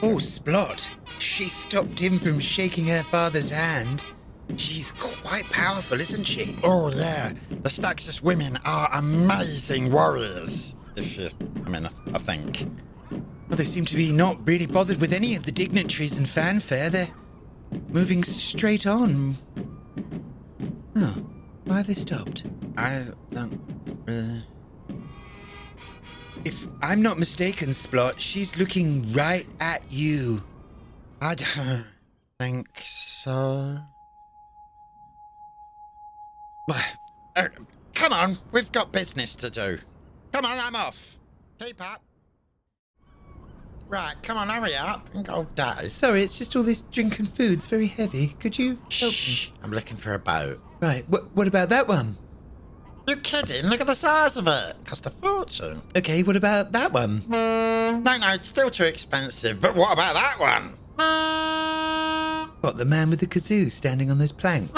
Oh, 0.02 0.16
Splott. 0.16 0.88
She 1.20 1.44
stopped 1.44 2.00
him 2.00 2.18
from 2.18 2.40
shaking 2.40 2.86
her 2.86 3.04
father's 3.04 3.50
hand. 3.50 4.02
She's 4.56 4.90
quite 4.90 5.44
powerful, 5.44 6.00
isn't 6.00 6.24
she? 6.24 6.56
Oh, 6.64 6.90
yeah. 6.92 7.34
The 7.50 7.68
Staxis 7.68 8.20
women 8.20 8.58
are 8.64 8.88
amazing 8.92 9.92
warriors. 9.92 10.74
If 10.96 11.16
you, 11.16 11.30
I 11.64 11.68
mean, 11.70 11.88
I 12.12 12.18
think. 12.18 12.66
Well, 13.10 13.56
they 13.56 13.64
seem 13.64 13.84
to 13.86 13.96
be 13.96 14.12
not 14.12 14.46
really 14.46 14.66
bothered 14.66 15.00
with 15.00 15.12
any 15.12 15.36
of 15.36 15.44
the 15.44 15.52
dignitaries 15.52 16.16
and 16.18 16.28
fanfare. 16.28 16.90
They're 16.90 17.08
moving 17.88 18.24
straight 18.24 18.86
on. 18.86 19.36
Oh, 20.96 21.24
why 21.64 21.78
have 21.78 21.86
they 21.86 21.94
stopped? 21.94 22.44
I 22.76 23.06
don't. 23.30 23.60
Uh, 24.08 24.40
If 26.44 26.66
I'm 26.82 27.02
not 27.02 27.18
mistaken, 27.18 27.70
Splott, 27.70 28.14
she's 28.18 28.56
looking 28.56 29.12
right 29.12 29.46
at 29.60 29.82
you. 29.90 30.42
I 31.20 31.34
don't 31.36 31.86
think 32.40 32.68
so. 32.82 33.78
Uh, 37.36 37.48
come 37.94 38.12
on, 38.12 38.38
we've 38.50 38.72
got 38.72 38.92
business 38.92 39.34
to 39.36 39.50
do. 39.50 39.78
Come 40.32 40.44
on, 40.44 40.58
I'm 40.58 40.74
off. 40.76 41.16
Right, 43.88 44.14
come 44.22 44.38
on, 44.38 44.48
hurry 44.48 44.74
up 44.74 45.10
go 45.22 45.46
days. 45.54 45.92
Sorry, 45.92 46.22
it's 46.22 46.38
just 46.38 46.56
all 46.56 46.62
this 46.62 46.80
drink 46.80 47.18
and 47.18 47.28
food's 47.28 47.66
very 47.66 47.88
heavy. 47.88 48.28
Could 48.40 48.58
you 48.58 48.78
help 48.90 49.12
Shh, 49.12 49.50
I'm 49.62 49.70
looking 49.70 49.98
for 49.98 50.14
a 50.14 50.18
boat. 50.18 50.62
Right, 50.80 51.06
what, 51.08 51.30
what 51.36 51.46
about 51.46 51.68
that 51.68 51.88
one? 51.88 52.16
You 53.06 53.16
kidding? 53.16 53.66
Look 53.66 53.80
at 53.80 53.86
the 53.86 53.94
size 53.94 54.36
of 54.36 54.48
it. 54.48 54.76
Cost 54.84 55.06
a 55.06 55.10
fortune. 55.10 55.82
Okay, 55.94 56.22
what 56.22 56.36
about 56.36 56.72
that 56.72 56.92
one? 56.92 57.24
No, 57.28 58.00
no, 58.00 58.32
it's 58.32 58.46
still 58.46 58.70
too 58.70 58.84
expensive. 58.84 59.60
But 59.60 59.74
what 59.74 59.92
about 59.92 60.14
that 60.14 60.38
one? 60.38 60.78
What, 62.60 62.78
the 62.78 62.84
man 62.84 63.10
with 63.10 63.20
the 63.20 63.26
kazoo 63.26 63.70
standing 63.70 64.10
on 64.10 64.18
those 64.18 64.32
planks? 64.32 64.72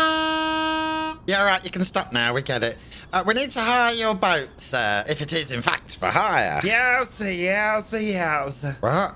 Yeah, 1.26 1.40
all 1.40 1.47
right, 1.47 1.64
you 1.64 1.71
can 1.71 1.85
stop 1.85 2.12
now. 2.12 2.35
We 2.35 2.43
get 2.43 2.62
it. 2.62 2.76
Uh, 3.12 3.25
we 3.26 3.33
need 3.35 3.50
to 3.52 3.61
hire 3.61 3.95
your 3.95 4.14
boat, 4.14 4.49
sir, 4.59 5.04
if 5.09 5.23
it 5.23 5.33
is 5.33 5.52
in 5.52 5.62
fact 5.62 5.97
for 5.97 6.11
hire. 6.11 6.61
Yowza, 6.61 7.35
yowza, 7.35 8.12
yowza. 8.12 8.76
What? 8.83 9.14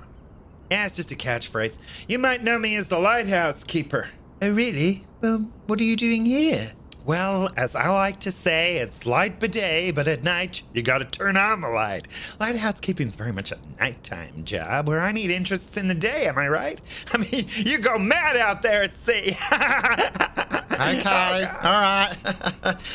Yeah, 0.71 0.87
it's 0.87 0.97
just 0.97 1.13
a 1.13 1.17
catchphrase. 1.17 1.79
You 2.09 2.19
might 2.19 2.43
know 2.43 2.59
me 2.59 2.77
as 2.77 2.89
the 2.89 2.99
lighthouse 2.99 3.63
keeper. 3.65 4.09
Oh, 4.41 4.51
really? 4.51 5.07
Well, 5.21 5.49
what 5.67 5.81
are 5.81 5.85
you 5.85 5.97
doing 5.97 6.25
here? 6.25 6.73
Well, 7.05 7.49
as 7.57 7.75
I 7.75 7.89
like 7.89 8.21
to 8.21 8.31
say, 8.31 8.77
it's 8.77 9.07
light 9.07 9.41
by 9.41 9.47
day, 9.47 9.91
but 9.93 10.07
at 10.07 10.23
night 10.23 10.63
you 10.75 10.83
gotta 10.83 11.07
turn 11.07 11.39
on 11.39 11.63
the 11.63 11.69
light. 11.69 12.07
Lighthouse 12.39 12.81
keeping's 12.81 13.17
very 13.17 13.33
much 13.33 13.51
a 13.51 13.59
nighttime 13.81 14.45
job 14.45 14.89
where 14.89 15.01
I 15.01 15.13
need 15.13 15.31
interests 15.31 15.79
in 15.79 15.89
the 15.89 15.95
day, 15.95 16.27
am 16.27 16.37
I 16.37 16.49
right? 16.49 16.79
I 17.13 17.19
mean, 17.19 17.47
you 17.57 17.79
go 17.79 17.99
mad 17.99 18.37
out 18.37 18.61
there 18.61 18.83
at 18.83 18.95
sea. 18.95 19.37
Okay, 20.81 21.45
all 21.63 21.73
right. 21.73 22.15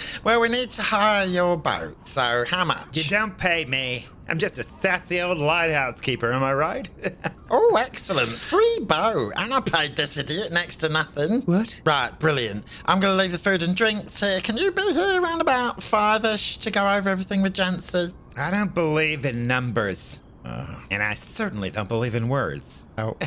well, 0.23 0.39
we 0.39 0.49
need 0.49 0.71
to 0.71 0.81
hire 0.81 1.25
your 1.25 1.57
boat. 1.57 2.07
So, 2.07 2.45
how 2.47 2.63
much? 2.65 2.97
you 2.97 3.03
don't 3.03 3.37
pay 3.37 3.65
me. 3.65 4.07
I'm 4.27 4.37
just 4.39 4.57
a 4.57 4.63
sassy 4.63 5.19
old 5.21 5.37
lighthouse 5.37 5.99
keeper, 5.99 6.31
am 6.31 6.43
I 6.43 6.53
right? 6.53 6.89
Oh, 7.55 7.75
excellent. 7.75 8.29
Free 8.29 8.79
boat. 8.81 9.33
And 9.35 9.53
I 9.53 9.59
paid 9.59 9.95
this 9.95 10.17
idiot 10.17 10.51
next 10.51 10.77
to 10.77 10.89
nothing. 10.89 11.41
What? 11.41 11.79
Right, 11.85 12.09
brilliant. 12.17 12.65
I'm 12.85 12.99
going 12.99 13.15
to 13.15 13.21
leave 13.21 13.31
the 13.31 13.37
food 13.37 13.61
and 13.61 13.75
drinks 13.75 14.19
here. 14.19 14.41
Can 14.41 14.57
you 14.57 14.71
be 14.71 14.81
here 14.91 15.21
around 15.21 15.39
about 15.39 15.83
five 15.83 16.25
ish 16.25 16.57
to 16.59 16.71
go 16.71 16.89
over 16.89 17.07
everything 17.09 17.43
with 17.43 17.53
Jansey? 17.53 18.11
I 18.35 18.49
don't 18.49 18.73
believe 18.73 19.23
in 19.23 19.45
numbers. 19.45 20.19
and 20.43 21.03
I 21.03 21.13
certainly 21.13 21.69
don't 21.69 21.87
believe 21.87 22.15
in 22.15 22.27
words. 22.27 22.81
Oh. 22.97 23.17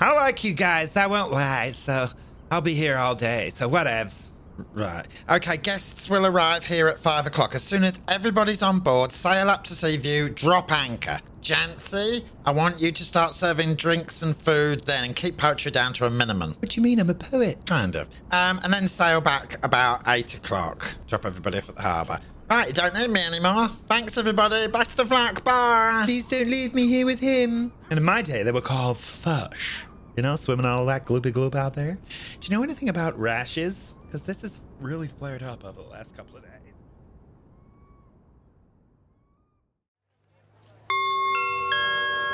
I 0.00 0.12
like 0.14 0.44
you 0.44 0.52
guys, 0.52 0.96
I 0.96 1.08
won't 1.08 1.32
lie, 1.32 1.72
so 1.72 2.10
I'll 2.52 2.60
be 2.60 2.74
here 2.74 2.98
all 2.98 3.14
day, 3.14 3.48
so 3.48 3.66
whatevs. 3.66 4.28
Right. 4.74 5.06
Okay, 5.30 5.56
guests 5.56 6.10
will 6.10 6.26
arrive 6.26 6.66
here 6.66 6.86
at 6.86 6.98
five 6.98 7.26
o'clock. 7.26 7.54
As 7.54 7.62
soon 7.62 7.82
as 7.82 7.94
everybody's 8.08 8.62
on 8.62 8.80
board, 8.80 9.10
sail 9.10 9.48
up 9.48 9.64
to 9.64 9.74
Seaview, 9.74 10.28
drop 10.28 10.70
anchor. 10.70 11.20
Jansey, 11.40 12.24
I 12.44 12.50
want 12.50 12.78
you 12.78 12.92
to 12.92 13.04
start 13.04 13.32
serving 13.32 13.76
drinks 13.76 14.22
and 14.22 14.36
food 14.36 14.84
then 14.84 15.02
and 15.02 15.16
keep 15.16 15.38
poetry 15.38 15.70
down 15.70 15.94
to 15.94 16.04
a 16.04 16.10
minimum. 16.10 16.56
What 16.58 16.72
do 16.72 16.76
you 16.76 16.82
mean 16.82 17.00
I'm 17.00 17.08
a 17.08 17.14
poet? 17.14 17.64
Kind 17.64 17.96
of. 17.96 18.10
Um, 18.30 18.60
and 18.62 18.70
then 18.70 18.86
sail 18.86 19.22
back 19.22 19.56
about 19.64 20.02
eight 20.06 20.34
o'clock. 20.34 20.96
Drop 21.08 21.24
everybody 21.24 21.56
off 21.56 21.70
at 21.70 21.76
the 21.76 21.82
harbour. 21.82 22.20
Right, 22.50 22.68
you 22.68 22.74
don't 22.74 22.92
need 22.92 23.08
me 23.08 23.22
anymore. 23.22 23.70
Thanks, 23.88 24.18
everybody. 24.18 24.68
Best 24.68 24.98
of 24.98 25.10
luck. 25.10 25.42
Bye. 25.42 26.02
Please 26.04 26.28
don't 26.28 26.50
leave 26.50 26.74
me 26.74 26.86
here 26.86 27.06
with 27.06 27.20
him. 27.20 27.72
And 27.88 27.98
in 27.98 28.04
my 28.04 28.20
day, 28.20 28.42
they 28.42 28.52
were 28.52 28.60
called 28.60 28.98
fush. 28.98 29.86
You 30.16 30.22
know, 30.22 30.36
swimming 30.36 30.66
all 30.66 30.84
that 30.86 31.06
gloopy 31.06 31.32
gloop 31.32 31.54
out 31.54 31.72
there. 31.72 31.96
Do 32.40 32.50
you 32.50 32.54
know 32.54 32.62
anything 32.62 32.90
about 32.90 33.18
rashes? 33.18 33.94
Because 34.04 34.20
this 34.22 34.44
is 34.44 34.60
really 34.78 35.08
flared 35.08 35.42
up 35.42 35.64
over 35.64 35.80
the 35.80 35.88
last 35.88 36.14
couple 36.14 36.36
of 36.36 36.42
days. 36.42 36.50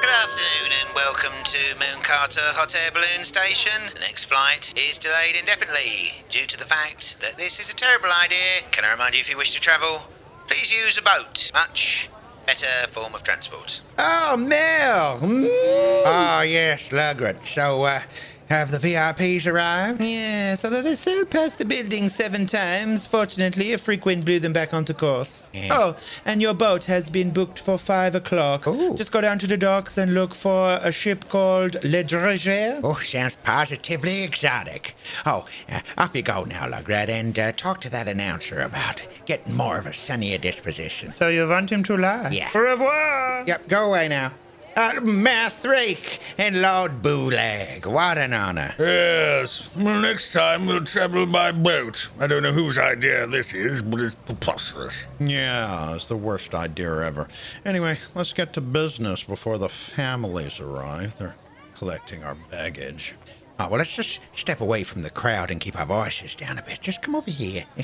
Good 0.00 0.11
afternoon 0.11 0.73
and 0.80 0.94
welcome 0.97 1.30
to 1.44 1.58
Moonkarta 1.76 2.54
Hot 2.56 2.75
Air 2.75 2.90
Balloon 2.90 3.25
Station. 3.25 3.80
The 3.94 4.00
next 4.00 4.25
flight 4.25 4.75
is 4.76 4.99
delayed 4.99 5.37
indefinitely 5.38 6.25
due 6.28 6.47
to 6.47 6.58
the 6.58 6.64
fact 6.64 7.20
that 7.20 7.38
this 7.38 7.61
is 7.61 7.70
a 7.70 7.76
terrible 7.76 8.11
idea. 8.11 8.62
Can 8.73 8.85
I 8.85 8.90
remind 8.90 9.14
you 9.14 9.20
if 9.20 9.30
you 9.30 9.37
wish 9.37 9.54
to 9.54 9.61
travel, 9.61 10.00
please 10.49 10.73
use 10.73 10.99
a 10.99 11.02
boat. 11.02 11.52
Much 11.54 12.11
better 12.49 12.88
form 12.90 13.14
of 13.14 13.23
transport. 13.23 13.83
Oh, 13.99 14.35
Mel! 14.38 15.19
Oh, 15.23 16.40
yes, 16.40 16.88
Lugret. 16.88 17.47
So, 17.47 17.83
uh, 17.83 18.00
have 18.49 18.71
the 18.71 18.78
VIPs 18.78 19.47
arrived? 19.47 20.02
Yeah, 20.02 20.55
so 20.55 20.71
they 20.71 20.95
sailed 20.95 21.31
past 21.31 21.59
the 21.59 21.64
building 21.64 22.09
seven 22.09 22.47
times. 22.47 23.07
Fortunately, 23.07 23.73
a 23.73 23.78
frequent 23.78 24.25
blew 24.25 24.40
them 24.40 24.52
back 24.52 24.73
onto 24.73 24.95
course. 24.95 25.47
Oh, 25.71 25.97
and 26.25 26.40
your 26.40 26.55
boat 26.55 26.87
has 26.87 27.11
been 27.11 27.31
booked 27.31 27.59
for 27.59 27.78
five 27.78 28.14
o'clock. 28.14 28.67
Ooh. 28.67 28.97
Just 28.97 29.12
go 29.12 29.21
down 29.21 29.38
to 29.40 29.47
the 29.47 29.57
docks 29.57 29.99
and 29.99 30.14
look 30.14 30.35
for 30.35 30.78
a 30.83 30.90
ship 30.93 31.28
called 31.28 31.76
Le 31.85 32.02
Dregeur. 32.05 32.81
Oh, 32.83 32.95
sounds 32.95 33.37
positively 33.43 34.23
exotic. 34.23 34.97
Oh, 35.26 35.47
uh, 35.71 35.81
off 35.97 36.14
you 36.14 36.23
go 36.23 36.45
now, 36.45 36.67
Lugred, 36.69 37.09
and 37.09 37.38
uh, 37.38 37.52
talk 37.52 37.81
to 37.83 37.90
that 37.90 38.09
announcer 38.09 38.61
about 38.61 39.07
getting 39.26 39.55
more 39.55 39.78
of 39.78 39.87
a 39.87 39.93
sunnier 39.93 40.38
disposition. 40.38 41.11
So 41.11 41.28
you 41.28 41.49
want 41.49 41.71
him 41.71 41.83
to 41.85 41.97
lie? 41.97 42.31
Yeah. 42.31 42.50
Au 42.55 42.61
revoir! 42.61 43.45
Yep, 43.47 43.69
go 43.69 43.88
away 43.88 44.09
now. 44.09 44.33
Uh, 44.78 45.00
Mayor 45.00 45.50
Thrake 45.50 46.20
and 46.38 46.62
Lord 46.62 47.02
Bulag, 47.02 47.85
what 47.85 48.16
an 48.16 48.32
honor. 48.32 48.76
Yes. 48.78 49.68
Well, 49.75 50.00
next 50.00 50.32
time 50.32 50.68
we'll 50.68 50.85
travel 50.85 51.26
by 51.26 51.50
boat. 51.50 52.08
I 52.20 52.28
don't 52.28 52.44
know 52.44 52.52
whose 52.52 52.78
idea 52.78 53.26
this 53.26 53.52
is, 53.52 53.82
but 53.82 53.99
it's 53.99 54.14
preposterous. 54.14 55.08
Yeah, 55.18 55.97
it's 55.97 56.06
the 56.06 56.16
worst 56.16 56.54
idea 56.54 57.04
ever. 57.04 57.26
Anyway, 57.64 57.99
let's 58.14 58.32
get 58.32 58.52
to 58.52 58.61
business 58.61 59.25
before 59.25 59.58
the 59.58 59.68
families 59.68 60.61
arrive. 60.61 61.16
They're 61.16 61.35
collecting 61.75 62.23
our 62.23 62.37
baggage. 62.37 63.14
Oh, 63.58 63.66
well, 63.66 63.78
let's 63.78 63.97
just 63.97 64.20
step 64.37 64.61
away 64.61 64.85
from 64.85 65.02
the 65.02 65.11
crowd 65.11 65.50
and 65.50 65.61
keep 65.61 65.76
our 65.76 65.87
voices 65.87 66.37
down 66.37 66.56
a 66.56 66.62
bit. 66.62 66.80
Just 66.82 67.02
come 67.02 67.16
over 67.16 67.32
here. 67.32 67.64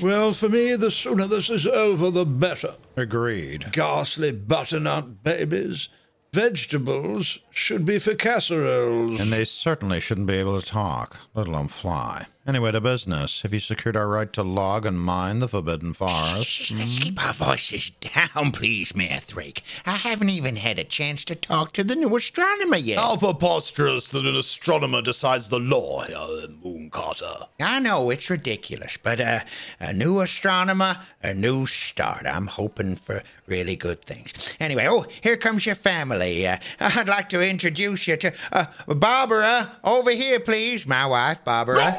Well, 0.00 0.32
for 0.34 0.48
me, 0.48 0.76
the 0.76 0.90
sooner 0.90 1.26
this 1.26 1.50
is 1.50 1.66
over, 1.66 2.10
the 2.10 2.24
better. 2.24 2.74
Agreed. 2.96 3.72
Ghastly 3.72 4.32
butternut 4.32 5.24
babies. 5.24 5.88
Vegetables 6.32 7.38
should 7.50 7.84
be 7.86 7.98
for 7.98 8.14
casseroles. 8.14 9.18
And 9.20 9.32
they 9.32 9.44
certainly 9.44 9.98
shouldn't 10.00 10.26
be 10.26 10.34
able 10.34 10.60
to 10.60 10.66
talk, 10.66 11.16
let 11.34 11.48
alone 11.48 11.68
fly. 11.68 12.26
Anyway, 12.48 12.72
to 12.72 12.80
business. 12.80 13.42
Have 13.42 13.52
you 13.52 13.60
secured 13.60 13.94
our 13.94 14.08
right 14.08 14.32
to 14.32 14.42
log 14.42 14.86
and 14.86 14.98
mine 14.98 15.40
the 15.40 15.48
Forbidden 15.48 15.92
Forest? 15.92 16.48
Shh, 16.48 16.72
let's 16.72 16.98
keep 16.98 17.22
our 17.22 17.34
voices 17.34 17.90
down, 17.90 18.52
please, 18.52 18.96
Mayor 18.96 19.20
Thrake. 19.20 19.62
I 19.84 19.96
haven't 19.96 20.30
even 20.30 20.56
had 20.56 20.78
a 20.78 20.84
chance 20.84 21.26
to 21.26 21.34
talk 21.34 21.74
to 21.74 21.84
the 21.84 21.94
new 21.94 22.16
astronomer 22.16 22.78
yet. 22.78 23.00
How 23.00 23.18
preposterous 23.18 24.08
that 24.08 24.24
an 24.24 24.34
astronomer 24.34 25.02
decides 25.02 25.50
the 25.50 25.60
law 25.60 26.04
here, 26.04 26.48
Moonkarta. 26.64 27.48
I 27.60 27.80
know 27.80 28.08
it's 28.08 28.30
ridiculous, 28.30 28.96
but 28.96 29.20
uh, 29.20 29.40
a 29.78 29.92
new 29.92 30.20
astronomer, 30.20 31.00
a 31.22 31.34
new 31.34 31.66
start. 31.66 32.24
I'm 32.24 32.46
hoping 32.46 32.96
for 32.96 33.22
really 33.46 33.76
good 33.76 34.00
things. 34.00 34.32
Anyway, 34.58 34.86
oh, 34.88 35.04
here 35.20 35.36
comes 35.36 35.66
your 35.66 35.74
family. 35.74 36.46
Uh, 36.46 36.56
I'd 36.80 37.08
like 37.08 37.28
to 37.28 37.46
introduce 37.46 38.08
you 38.08 38.16
to 38.16 38.32
uh, 38.52 38.64
Barbara. 38.86 39.72
Over 39.84 40.12
here, 40.12 40.40
please. 40.40 40.86
My 40.86 41.04
wife, 41.04 41.44
Barbara. 41.44 41.92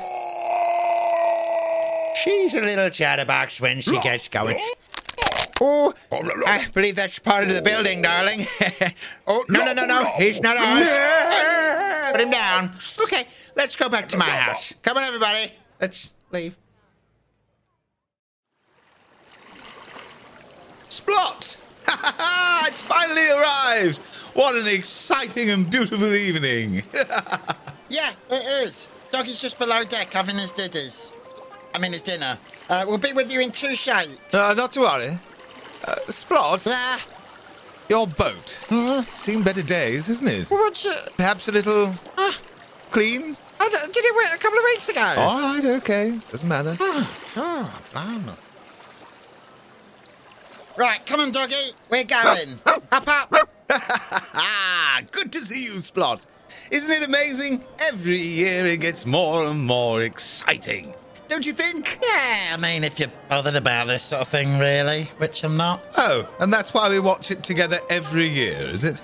She's 2.29 2.53
a 2.53 2.61
little 2.61 2.89
chatterbox 2.91 3.59
when 3.59 3.81
she 3.81 3.99
gets 4.01 4.27
going. 4.27 4.55
Oh, 5.59 5.93
I 6.11 6.67
believe 6.75 6.95
that's 6.95 7.17
part 7.17 7.47
of 7.47 7.53
the 7.55 7.61
building, 7.63 8.03
darling. 8.03 8.45
oh, 9.27 9.43
no, 9.49 9.65
no, 9.65 9.73
no, 9.73 9.85
no. 9.85 10.03
He's 10.15 10.39
not 10.39 10.55
ours. 10.55 12.11
Put 12.11 12.21
him 12.21 12.29
down. 12.29 12.71
Okay, 13.01 13.25
let's 13.55 13.75
go 13.75 13.89
back 13.89 14.07
to 14.09 14.17
my 14.17 14.29
house. 14.29 14.75
Come 14.83 14.97
on, 14.97 15.03
everybody. 15.03 15.51
Let's 15.81 16.13
leave. 16.31 16.55
Splott! 20.87 21.57
Ha 21.87 22.13
ha 22.17 22.65
it's 22.67 22.81
finally 22.81 23.29
arrived! 23.29 23.97
What 24.35 24.55
an 24.55 24.67
exciting 24.67 25.49
and 25.49 25.69
beautiful 25.69 26.13
evening! 26.13 26.83
Yeah, 27.91 28.11
it 28.29 28.67
is. 28.67 28.87
Doggy's 29.09 29.41
just 29.41 29.57
below 29.57 29.83
deck 29.83 30.13
having 30.13 30.37
his 30.37 30.51
diddies. 30.51 31.11
I 31.73 31.79
mean, 31.79 31.93
his 31.93 32.01
dinner. 32.01 32.37
Uh, 32.69 32.85
we'll 32.87 32.97
be 32.97 33.13
with 33.13 33.31
you 33.31 33.39
in 33.41 33.51
two 33.51 33.75
shakes. 33.75 34.17
uh, 34.33 34.53
not 34.55 34.71
to 34.73 34.81
worry. 34.81 35.19
Uh, 35.85 35.95
Splott? 36.07 36.67
Ah, 36.69 37.05
Your 37.89 38.05
boat. 38.07 38.49
Seen 39.15 39.43
better 39.43 39.63
days, 39.63 40.09
isn't 40.09 40.27
it? 40.27 40.49
What's 40.49 40.85
it? 40.85 41.13
Perhaps 41.17 41.47
a 41.47 41.51
little 41.51 41.95
clean? 42.91 43.35
I 43.61 43.69
d- 43.69 43.91
did 43.91 44.05
it 44.05 44.15
wait 44.15 44.33
a 44.33 44.37
couple 44.37 44.57
of 44.57 44.63
weeks 44.65 44.89
ago? 44.89 45.01
All 45.17 45.39
right, 45.41 45.65
okay. 45.77 46.17
Doesn't 46.29 46.47
matter. 46.47 46.77
Oh, 46.79 47.81
blimey. 47.91 48.33
Right, 50.77 51.05
come 51.05 51.19
on, 51.19 51.31
doggy. 51.31 51.55
We're 51.89 52.05
going. 52.05 52.59
up, 52.65 52.83
up. 53.07 53.49
Ah, 53.69 55.01
good 55.11 55.31
to 55.33 55.39
see 55.39 55.65
you, 55.65 55.71
Splott. 55.79 56.25
Isn't 56.71 56.89
it 56.91 57.05
amazing? 57.07 57.63
Every 57.79 58.17
year 58.17 58.65
it 58.65 58.77
gets 58.79 59.05
more 59.05 59.45
and 59.45 59.65
more 59.65 60.01
exciting. 60.01 60.93
Don't 61.29 61.45
you 61.45 61.53
think? 61.53 61.99
Yeah, 62.01 62.53
I 62.53 62.57
mean, 62.59 62.83
if 62.83 62.99
you're 62.99 63.11
bothered 63.29 63.55
about 63.55 63.87
this 63.87 64.01
sort 64.01 64.23
of 64.23 64.27
thing, 64.27 64.57
really, 64.57 65.03
which 65.19 65.43
I'm 65.43 65.55
not. 65.57 65.85
Oh, 65.95 66.27
and 66.39 66.51
that's 66.51 66.73
why 66.73 66.89
we 66.89 66.99
watch 66.99 67.29
it 67.29 67.43
together 67.43 67.79
every 67.87 68.27
year, 68.27 68.57
is 68.57 68.83
it? 68.83 69.03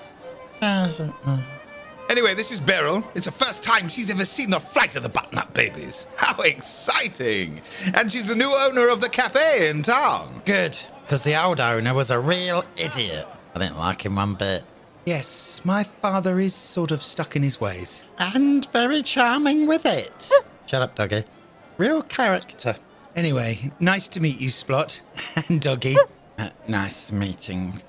Anyway, 2.10 2.34
this 2.34 2.50
is 2.50 2.60
Beryl. 2.60 3.04
It's 3.14 3.26
the 3.26 3.32
first 3.32 3.62
time 3.62 3.88
she's 3.88 4.10
ever 4.10 4.24
seen 4.24 4.50
the 4.50 4.58
flight 4.58 4.96
of 4.96 5.04
the 5.04 5.08
butternut 5.08 5.54
babies. 5.54 6.08
How 6.16 6.42
exciting! 6.42 7.62
And 7.94 8.10
she's 8.10 8.26
the 8.26 8.34
new 8.34 8.52
owner 8.56 8.88
of 8.88 9.00
the 9.00 9.08
cafe 9.08 9.70
in 9.70 9.84
town. 9.84 10.42
Good, 10.44 10.76
because 11.04 11.22
the 11.22 11.40
old 11.40 11.60
owner 11.60 11.94
was 11.94 12.10
a 12.10 12.18
real 12.18 12.64
idiot. 12.76 13.28
I 13.54 13.60
didn't 13.60 13.78
like 13.78 14.04
him 14.04 14.16
one 14.16 14.34
bit. 14.34 14.64
Yes, 15.04 15.60
my 15.64 15.84
father 15.84 16.40
is 16.40 16.56
sort 16.56 16.90
of 16.90 17.04
stuck 17.04 17.36
in 17.36 17.44
his 17.44 17.60
ways. 17.60 18.02
And 18.18 18.68
very 18.72 19.04
charming 19.04 19.68
with 19.68 19.86
it. 19.86 20.28
Shut 20.66 20.82
up, 20.82 20.96
doggy. 20.96 21.24
Real 21.78 22.02
character. 22.02 22.76
Anyway, 23.14 23.72
nice 23.80 24.08
to 24.08 24.20
meet 24.20 24.40
you, 24.40 24.48
Splott. 24.48 25.00
and 25.48 25.60
Doggy. 25.60 25.96
Uh, 26.38 26.50
nice 26.68 27.10
meeting. 27.10 27.80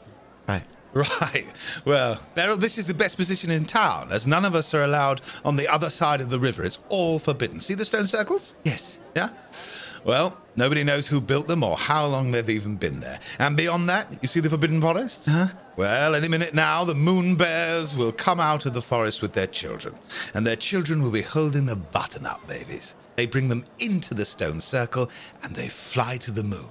Right. 0.47 0.63
Right. 0.93 1.47
Well, 1.83 2.21
Beryl, 2.33 2.55
this 2.55 2.77
is 2.77 2.85
the 2.85 2.93
best 2.93 3.17
position 3.17 3.51
in 3.51 3.65
town, 3.65 4.09
as 4.09 4.25
none 4.25 4.45
of 4.45 4.55
us 4.55 4.73
are 4.73 4.85
allowed 4.85 5.19
on 5.43 5.57
the 5.57 5.67
other 5.67 5.89
side 5.89 6.21
of 6.21 6.29
the 6.29 6.39
river. 6.39 6.63
It's 6.63 6.79
all 6.87 7.19
forbidden. 7.19 7.59
See 7.59 7.73
the 7.73 7.83
stone 7.83 8.07
circles? 8.07 8.55
Yes. 8.63 9.01
Yeah? 9.17 9.31
Well, 10.07 10.37
nobody 10.55 10.85
knows 10.85 11.09
who 11.09 11.19
built 11.19 11.47
them 11.47 11.63
or 11.63 11.75
how 11.75 12.07
long 12.07 12.31
they've 12.31 12.49
even 12.49 12.77
been 12.77 13.01
there. 13.01 13.19
And 13.39 13.57
beyond 13.57 13.89
that, 13.89 14.07
you 14.21 14.29
see 14.29 14.39
the 14.39 14.49
Forbidden 14.49 14.79
Forest? 14.79 15.25
Huh? 15.25 15.49
Well, 15.75 16.15
any 16.15 16.29
minute 16.29 16.53
now, 16.53 16.85
the 16.85 16.95
moon 16.95 17.35
bears 17.35 17.93
will 17.93 18.13
come 18.13 18.39
out 18.39 18.65
of 18.65 18.71
the 18.71 18.81
forest 18.81 19.21
with 19.21 19.33
their 19.33 19.47
children. 19.47 19.95
And 20.33 20.47
their 20.47 20.55
children 20.55 21.03
will 21.03 21.11
be 21.11 21.23
holding 21.23 21.65
the 21.65 21.75
butternut 21.75 22.47
babies. 22.47 22.95
They 23.17 23.25
bring 23.25 23.49
them 23.49 23.65
into 23.79 24.13
the 24.13 24.25
stone 24.25 24.61
circle 24.61 25.11
and 25.43 25.57
they 25.57 25.67
fly 25.67 26.15
to 26.19 26.31
the 26.31 26.43
moon. 26.43 26.69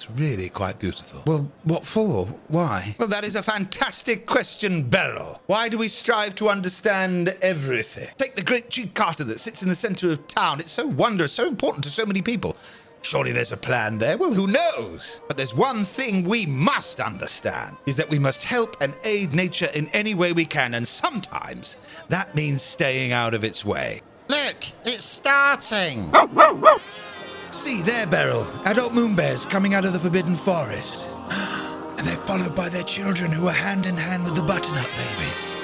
It's 0.00 0.10
really 0.12 0.48
quite 0.48 0.78
beautiful. 0.78 1.22
Well, 1.26 1.52
what 1.64 1.84
for? 1.84 2.24
Why? 2.48 2.96
Well, 2.98 3.08
that 3.08 3.22
is 3.22 3.36
a 3.36 3.42
fantastic 3.42 4.24
question, 4.24 4.84
Beryl. 4.84 5.42
Why 5.44 5.68
do 5.68 5.76
we 5.76 5.88
strive 5.88 6.34
to 6.36 6.48
understand 6.48 7.36
everything? 7.42 8.08
Take 8.16 8.34
the 8.34 8.42
great 8.42 8.70
tree 8.70 8.90
Carter 8.94 9.24
that 9.24 9.40
sits 9.40 9.62
in 9.62 9.68
the 9.68 9.76
center 9.76 10.10
of 10.10 10.26
town. 10.26 10.58
It's 10.58 10.72
so 10.72 10.86
wondrous, 10.86 11.32
so 11.32 11.46
important 11.46 11.84
to 11.84 11.90
so 11.90 12.06
many 12.06 12.22
people. 12.22 12.56
Surely 13.02 13.30
there's 13.32 13.52
a 13.52 13.58
plan 13.58 13.98
there. 13.98 14.16
Well, 14.16 14.32
who 14.32 14.46
knows? 14.46 15.20
But 15.28 15.36
there's 15.36 15.54
one 15.54 15.84
thing 15.84 16.24
we 16.24 16.46
must 16.46 16.98
understand 16.98 17.76
is 17.84 17.96
that 17.96 18.08
we 18.08 18.18
must 18.18 18.44
help 18.44 18.78
and 18.80 18.96
aid 19.04 19.34
nature 19.34 19.68
in 19.74 19.88
any 19.88 20.14
way 20.14 20.32
we 20.32 20.46
can, 20.46 20.72
and 20.72 20.88
sometimes 20.88 21.76
that 22.08 22.34
means 22.34 22.62
staying 22.62 23.12
out 23.12 23.34
of 23.34 23.44
its 23.44 23.66
way. 23.66 24.00
Look, 24.28 24.64
it's 24.86 25.04
starting. 25.04 26.10
See 27.52 27.82
there, 27.82 28.06
Beryl. 28.06 28.46
Adult 28.64 28.94
moon 28.94 29.16
bears 29.16 29.44
coming 29.44 29.74
out 29.74 29.84
of 29.84 29.92
the 29.92 29.98
Forbidden 29.98 30.36
Forest. 30.36 31.10
And 31.98 32.08
they're 32.08 32.16
followed 32.16 32.54
by 32.54 32.70
their 32.70 32.84
children 32.84 33.30
who 33.30 33.46
are 33.46 33.52
hand 33.52 33.84
in 33.84 33.94
hand 33.94 34.24
with 34.24 34.34
the 34.34 34.42
butternut 34.42 34.88
babies. 34.96 35.54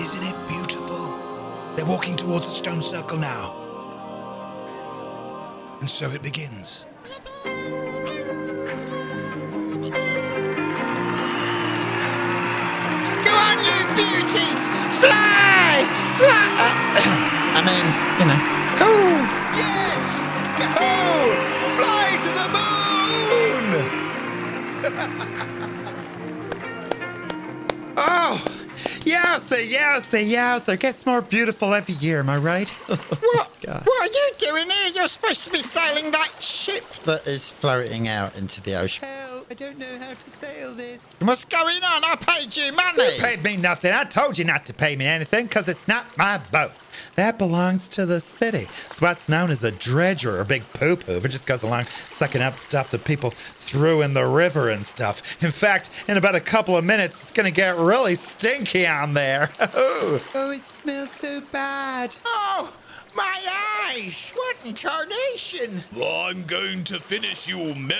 Isn't 0.00 0.22
it 0.22 0.34
beautiful? 0.48 1.14
They're 1.76 1.84
walking 1.84 2.16
towards 2.16 2.46
the 2.46 2.52
stone 2.52 2.80
circle 2.80 3.18
now. 3.18 3.54
And 5.80 5.90
so 5.90 6.08
it 6.12 6.22
begins. 6.22 6.86
Go 7.04 7.34
on, 13.36 13.58
you 13.60 13.84
beauties! 13.92 14.60
Fly! 14.96 15.84
Fly! 16.16 16.46
Uh, 16.56 16.72
I 17.58 17.60
mean, 17.68 17.84
you 18.18 18.24
know, 18.24 18.40
go! 18.78 19.39
The 25.00 25.08
moon! 25.08 25.94
Oh! 27.96 28.42
Yowza, 29.00 29.66
yowza, 29.66 30.30
yowza. 30.30 30.78
Gets 30.78 31.06
more 31.06 31.22
beautiful 31.22 31.72
every 31.74 31.94
year, 31.94 32.20
am 32.20 32.28
I 32.30 32.36
right? 32.36 32.70
Oh, 32.88 32.96
what? 33.20 33.86
What 33.86 34.10
are 34.10 34.12
you 34.12 34.30
doing 34.38 34.68
here? 34.70 34.88
You're 34.94 35.08
supposed 35.08 35.44
to 35.44 35.50
be 35.50 35.60
sailing 35.60 36.10
that 36.10 36.42
ship 36.42 36.84
that 37.04 37.26
is 37.26 37.50
floating 37.50 38.08
out 38.08 38.36
into 38.36 38.60
the 38.62 38.74
ocean. 38.74 39.06
Help, 39.50 39.60
I 39.60 39.64
don't 39.64 39.78
know 39.78 39.98
how 39.98 40.14
to 40.14 40.30
sail 40.30 40.74
this. 40.74 41.00
What's 41.18 41.44
going 41.44 41.82
on? 41.82 42.04
I 42.04 42.16
paid 42.16 42.56
you 42.56 42.72
money. 42.72 43.14
You 43.14 43.20
paid 43.20 43.42
me 43.42 43.56
nothing. 43.56 43.92
I 43.92 44.04
told 44.04 44.38
you 44.38 44.44
not 44.44 44.64
to 44.66 44.74
pay 44.74 44.96
me 44.96 45.06
anything 45.06 45.46
because 45.46 45.66
it's 45.68 45.88
not 45.88 46.16
my 46.16 46.38
boat. 46.38 46.72
That 47.16 47.38
belongs 47.38 47.88
to 47.88 48.06
the 48.06 48.20
city. 48.20 48.68
It's 48.90 49.00
what's 49.00 49.28
known 49.28 49.50
as 49.50 49.64
a 49.64 49.70
dredger 49.70 50.40
or 50.40 50.44
big 50.44 50.62
poo 50.72 50.96
poo. 50.96 51.16
It 51.16 51.28
just 51.28 51.46
goes 51.46 51.62
along 51.62 51.84
sucking 52.10 52.42
up 52.42 52.58
stuff 52.58 52.90
that 52.90 53.04
people 53.04 53.30
threw 53.30 54.02
in 54.02 54.14
the 54.14 54.26
river 54.26 54.68
and 54.68 54.86
stuff. 54.86 55.22
In 55.42 55.50
fact, 55.50 55.90
in 56.06 56.16
about 56.16 56.34
a 56.34 56.40
couple 56.40 56.76
of 56.76 56.84
minutes, 56.84 57.22
it's 57.22 57.32
going 57.32 57.46
to 57.46 57.56
get 57.56 57.76
really 57.76 58.16
stinky 58.16 58.86
on 58.86 59.14
there. 59.14 59.50
oh, 59.60 60.52
it 60.54 60.64
smells 60.64 61.10
so 61.10 61.40
bad. 61.52 62.16
Oh, 62.24 62.72
my 63.14 63.40
eyes! 63.90 64.32
What 64.34 64.56
in 64.64 64.74
tarnation? 64.74 65.82
I'm 65.96 66.44
going 66.44 66.84
to 66.84 67.00
finish 67.00 67.48
you, 67.48 67.74
mare. 67.74 67.96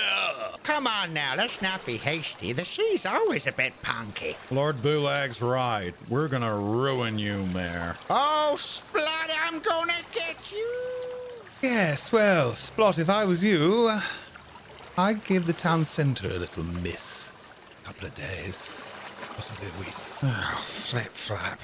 Come 0.63 0.87
on 0.87 1.13
now, 1.13 1.33
let's 1.35 1.61
not 1.61 1.85
be 1.85 1.97
hasty. 1.97 2.53
The 2.53 2.65
sea's 2.65 3.05
always 3.05 3.47
a 3.47 3.51
bit 3.51 3.73
punky. 3.81 4.35
Lord 4.51 4.81
Bulag's 4.81 5.41
right. 5.41 5.93
We're 6.09 6.27
gonna 6.27 6.55
ruin 6.55 7.17
you, 7.19 7.45
Mayor. 7.53 7.95
Oh, 8.09 8.55
Splat, 8.57 9.31
I'm 9.43 9.59
gonna 9.59 9.93
get 10.13 10.51
you. 10.51 10.67
Yes, 11.61 12.11
well, 12.11 12.51
Splott, 12.51 12.97
if 12.97 13.09
I 13.09 13.25
was 13.25 13.43
you, 13.43 13.87
uh, 13.91 14.01
I'd 14.97 15.23
give 15.23 15.45
the 15.45 15.53
town 15.53 15.85
centre 15.85 16.27
a 16.27 16.39
little 16.39 16.63
miss. 16.63 17.31
A 17.83 17.87
couple 17.87 18.07
of 18.07 18.15
days, 18.15 18.69
possibly 19.35 19.67
a 19.67 19.79
week. 19.79 19.93
Oh, 20.23 20.63
flip 20.65 21.11
flap. 21.13 21.59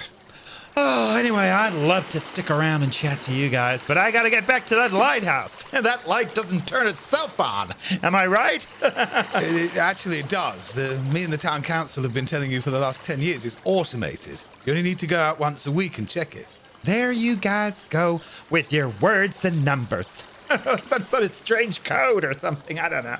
Oh, 0.79 1.15
anyway, 1.17 1.49
I'd 1.49 1.73
love 1.73 2.07
to 2.09 2.19
stick 2.19 2.51
around 2.51 2.83
and 2.83 2.93
chat 2.93 3.19
to 3.23 3.33
you 3.33 3.49
guys, 3.49 3.81
but 3.87 3.97
I 3.97 4.11
gotta 4.11 4.29
get 4.29 4.45
back 4.45 4.67
to 4.67 4.75
that 4.75 4.93
lighthouse. 4.93 5.63
that 5.71 6.07
light 6.07 6.35
doesn't 6.35 6.67
turn 6.67 6.85
itself 6.85 7.39
on. 7.39 7.73
Am 8.03 8.13
I 8.13 8.27
right? 8.27 8.63
it, 8.83 9.73
it 9.73 9.77
actually 9.77 10.21
does. 10.21 10.73
The, 10.73 11.03
me 11.11 11.23
and 11.23 11.33
the 11.33 11.37
town 11.37 11.63
council 11.63 12.03
have 12.03 12.13
been 12.13 12.27
telling 12.27 12.51
you 12.51 12.61
for 12.61 12.69
the 12.69 12.77
last 12.77 13.01
10 13.01 13.23
years 13.23 13.43
it's 13.43 13.57
automated. 13.63 14.43
You 14.67 14.73
only 14.73 14.83
need 14.83 14.99
to 14.99 15.07
go 15.07 15.17
out 15.17 15.39
once 15.39 15.65
a 15.65 15.71
week 15.71 15.97
and 15.97 16.07
check 16.07 16.35
it. 16.35 16.45
there 16.83 17.11
you 17.11 17.37
guys 17.37 17.83
go 17.89 18.21
with 18.51 18.71
your 18.71 18.89
words 19.01 19.43
and 19.43 19.65
numbers. 19.65 20.23
Some 20.85 21.05
sort 21.05 21.23
of 21.23 21.31
strange 21.37 21.83
code 21.83 22.23
or 22.23 22.37
something, 22.37 22.77
I 22.77 22.87
don't 22.87 23.03
know. 23.03 23.17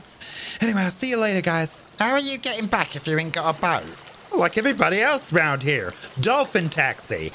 Anyway, 0.61 0.81
I'll 0.81 0.91
see 0.91 1.09
you 1.09 1.17
later, 1.17 1.41
guys. 1.41 1.83
How 1.97 2.11
are 2.11 2.19
you 2.19 2.37
getting 2.37 2.67
back 2.67 2.95
if 2.95 3.07
you 3.07 3.17
ain't 3.17 3.33
got 3.33 3.57
a 3.57 3.59
boat? 3.59 4.06
Like 4.35 4.57
everybody 4.57 5.01
else 5.01 5.33
round 5.33 5.63
here. 5.63 5.93
Dolphin 6.19 6.69
taxi. 6.69 7.31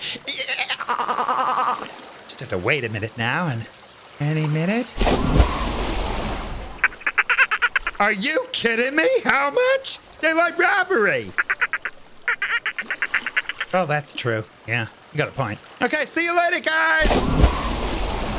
Just 2.29 2.41
have 2.41 2.49
to 2.51 2.59
wait 2.59 2.85
a 2.85 2.89
minute 2.89 3.17
now, 3.19 3.49
and 3.49 3.67
any 4.21 4.47
minute. 4.47 4.93
Are 7.99 8.13
you 8.13 8.47
kidding 8.53 8.97
me? 8.97 9.09
How 9.25 9.51
much? 9.51 9.99
Daylight 10.21 10.59
robbery. 10.59 11.33
Oh, 13.75 13.87
that's 13.87 14.13
true. 14.15 14.45
Yeah, 14.67 14.87
you 15.13 15.19
got 15.19 15.29
a 15.29 15.33
point. 15.33 15.59
Okay, 15.83 16.05
see 16.07 16.25
you 16.25 16.37
later, 16.37 16.61
guys. 16.61 17.09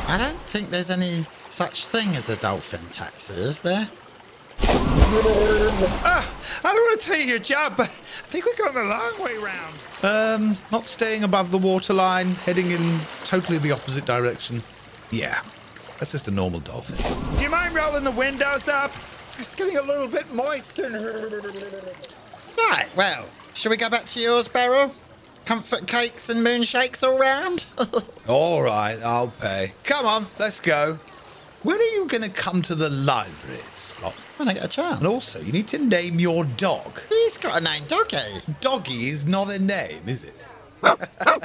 I 0.08 0.18
don't 0.18 0.40
think 0.42 0.70
there's 0.70 0.90
any 0.90 1.26
such 1.50 1.86
thing 1.88 2.16
as 2.16 2.30
a 2.30 2.36
dolphin 2.36 2.86
taxi, 2.92 3.34
is 3.34 3.62
there? 3.62 3.90
Ah, 6.06 6.28
I 6.64 6.74
don't 6.74 6.82
want 6.84 7.02
to 7.02 7.08
tell 7.08 7.18
you 7.18 7.26
your 7.26 7.40
job, 7.40 7.76
but 7.78 7.88
I 7.88 8.28
think 8.30 8.46
we're 8.46 8.56
going 8.56 8.76
the 8.76 8.84
long 8.86 9.22
way 9.24 9.38
round. 9.38 9.80
Um, 10.04 10.58
not 10.72 10.88
staying 10.88 11.24
above 11.24 11.52
the 11.52 11.58
waterline, 11.58 12.36
heading 12.36 12.72
in 12.72 13.00
totally 13.26 13.58
the 13.58 13.72
opposite 13.72 14.06
direction. 14.06 14.62
Yeah, 15.12 15.42
that's 16.00 16.12
just 16.12 16.28
a 16.28 16.32
normal 16.32 16.60
dolphin. 16.60 16.98
Do 17.38 17.44
you 17.44 17.50
mind 17.50 17.74
rolling 17.74 18.04
the 18.04 18.12
windows 18.12 18.68
up? 18.68 18.92
It's 19.24 19.38
just 19.38 19.58
getting 19.58 19.78
a 19.78 19.82
little 19.82 20.08
bit 20.08 20.32
moist. 20.34 20.78
in 20.80 20.92
here. 20.92 21.30
Right, 22.58 22.88
well, 22.96 23.28
shall 23.54 23.70
we 23.72 23.78
go 23.78 23.90
back 23.90 24.06
to 24.06 24.20
yours, 24.20 24.48
Beryl? 24.48 24.94
Comfort 25.46 25.88
cakes 25.88 26.30
and 26.30 26.42
moonshakes 26.42 27.04
all 27.04 27.20
round? 27.20 27.66
All 28.30 28.62
right, 28.62 28.98
I'll 29.04 29.28
pay. 29.28 29.74
Come 29.84 30.06
on, 30.06 30.28
let's 30.40 30.62
go. 30.62 31.00
When 31.64 31.80
are 31.80 31.92
you 31.96 32.08
going 32.08 32.24
to 32.24 32.30
come 32.30 32.62
to 32.64 32.76
the 32.76 32.90
library, 32.90 33.62
Splott? 33.74 34.16
When 34.38 34.50
I 34.50 34.54
get 34.54 34.66
a 34.66 34.68
chance. 34.68 34.98
And 34.98 35.08
also, 35.08 35.40
you 35.40 35.54
need 35.54 35.70
to 35.70 35.78
name 35.80 36.20
your 36.20 36.44
dog. 36.44 37.00
He's 37.08 37.38
got 37.38 37.62
a 37.62 37.64
name, 37.64 37.86
Doggy. 37.88 38.18
Doggy 38.60 39.08
is 39.08 39.26
not 39.26 39.50
a 39.50 39.58
name, 39.60 40.02
is 40.06 40.26
it? 40.26 40.36
I 40.84 41.40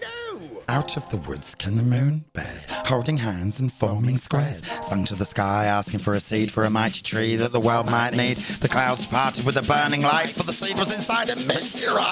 know. 0.00 0.62
Out 0.68 0.96
of 0.96 1.10
the 1.10 1.18
woods 1.18 1.56
came 1.56 1.76
the 1.76 1.82
moon 1.82 2.24
bears, 2.34 2.66
holding 2.70 3.16
hands 3.16 3.58
and 3.58 3.72
forming 3.72 4.16
squares. 4.16 4.62
Sung 4.82 5.04
to 5.06 5.16
the 5.16 5.24
sky, 5.24 5.64
asking 5.64 5.98
for 5.98 6.14
a 6.14 6.20
seed 6.20 6.52
for 6.52 6.62
a 6.62 6.70
mighty 6.70 7.02
tree 7.02 7.34
that 7.34 7.50
the 7.52 7.58
world 7.58 7.90
might 7.90 8.16
need. 8.16 8.36
The 8.36 8.68
clouds 8.68 9.06
parted 9.06 9.44
with 9.44 9.56
a 9.56 9.62
burning 9.62 10.02
light, 10.02 10.28
for 10.28 10.44
the 10.44 10.52
seed 10.52 10.78
was 10.78 10.94
inside 10.94 11.30
a 11.30 11.36
meteorite. 11.46 12.06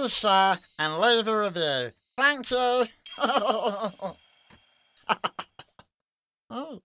Please 0.00 0.24
and 0.78 0.98
leave 0.98 1.28
a 1.28 1.38
review. 1.42 1.92
Thank 2.16 2.50
you. 2.50 2.84
oh. 6.50 6.80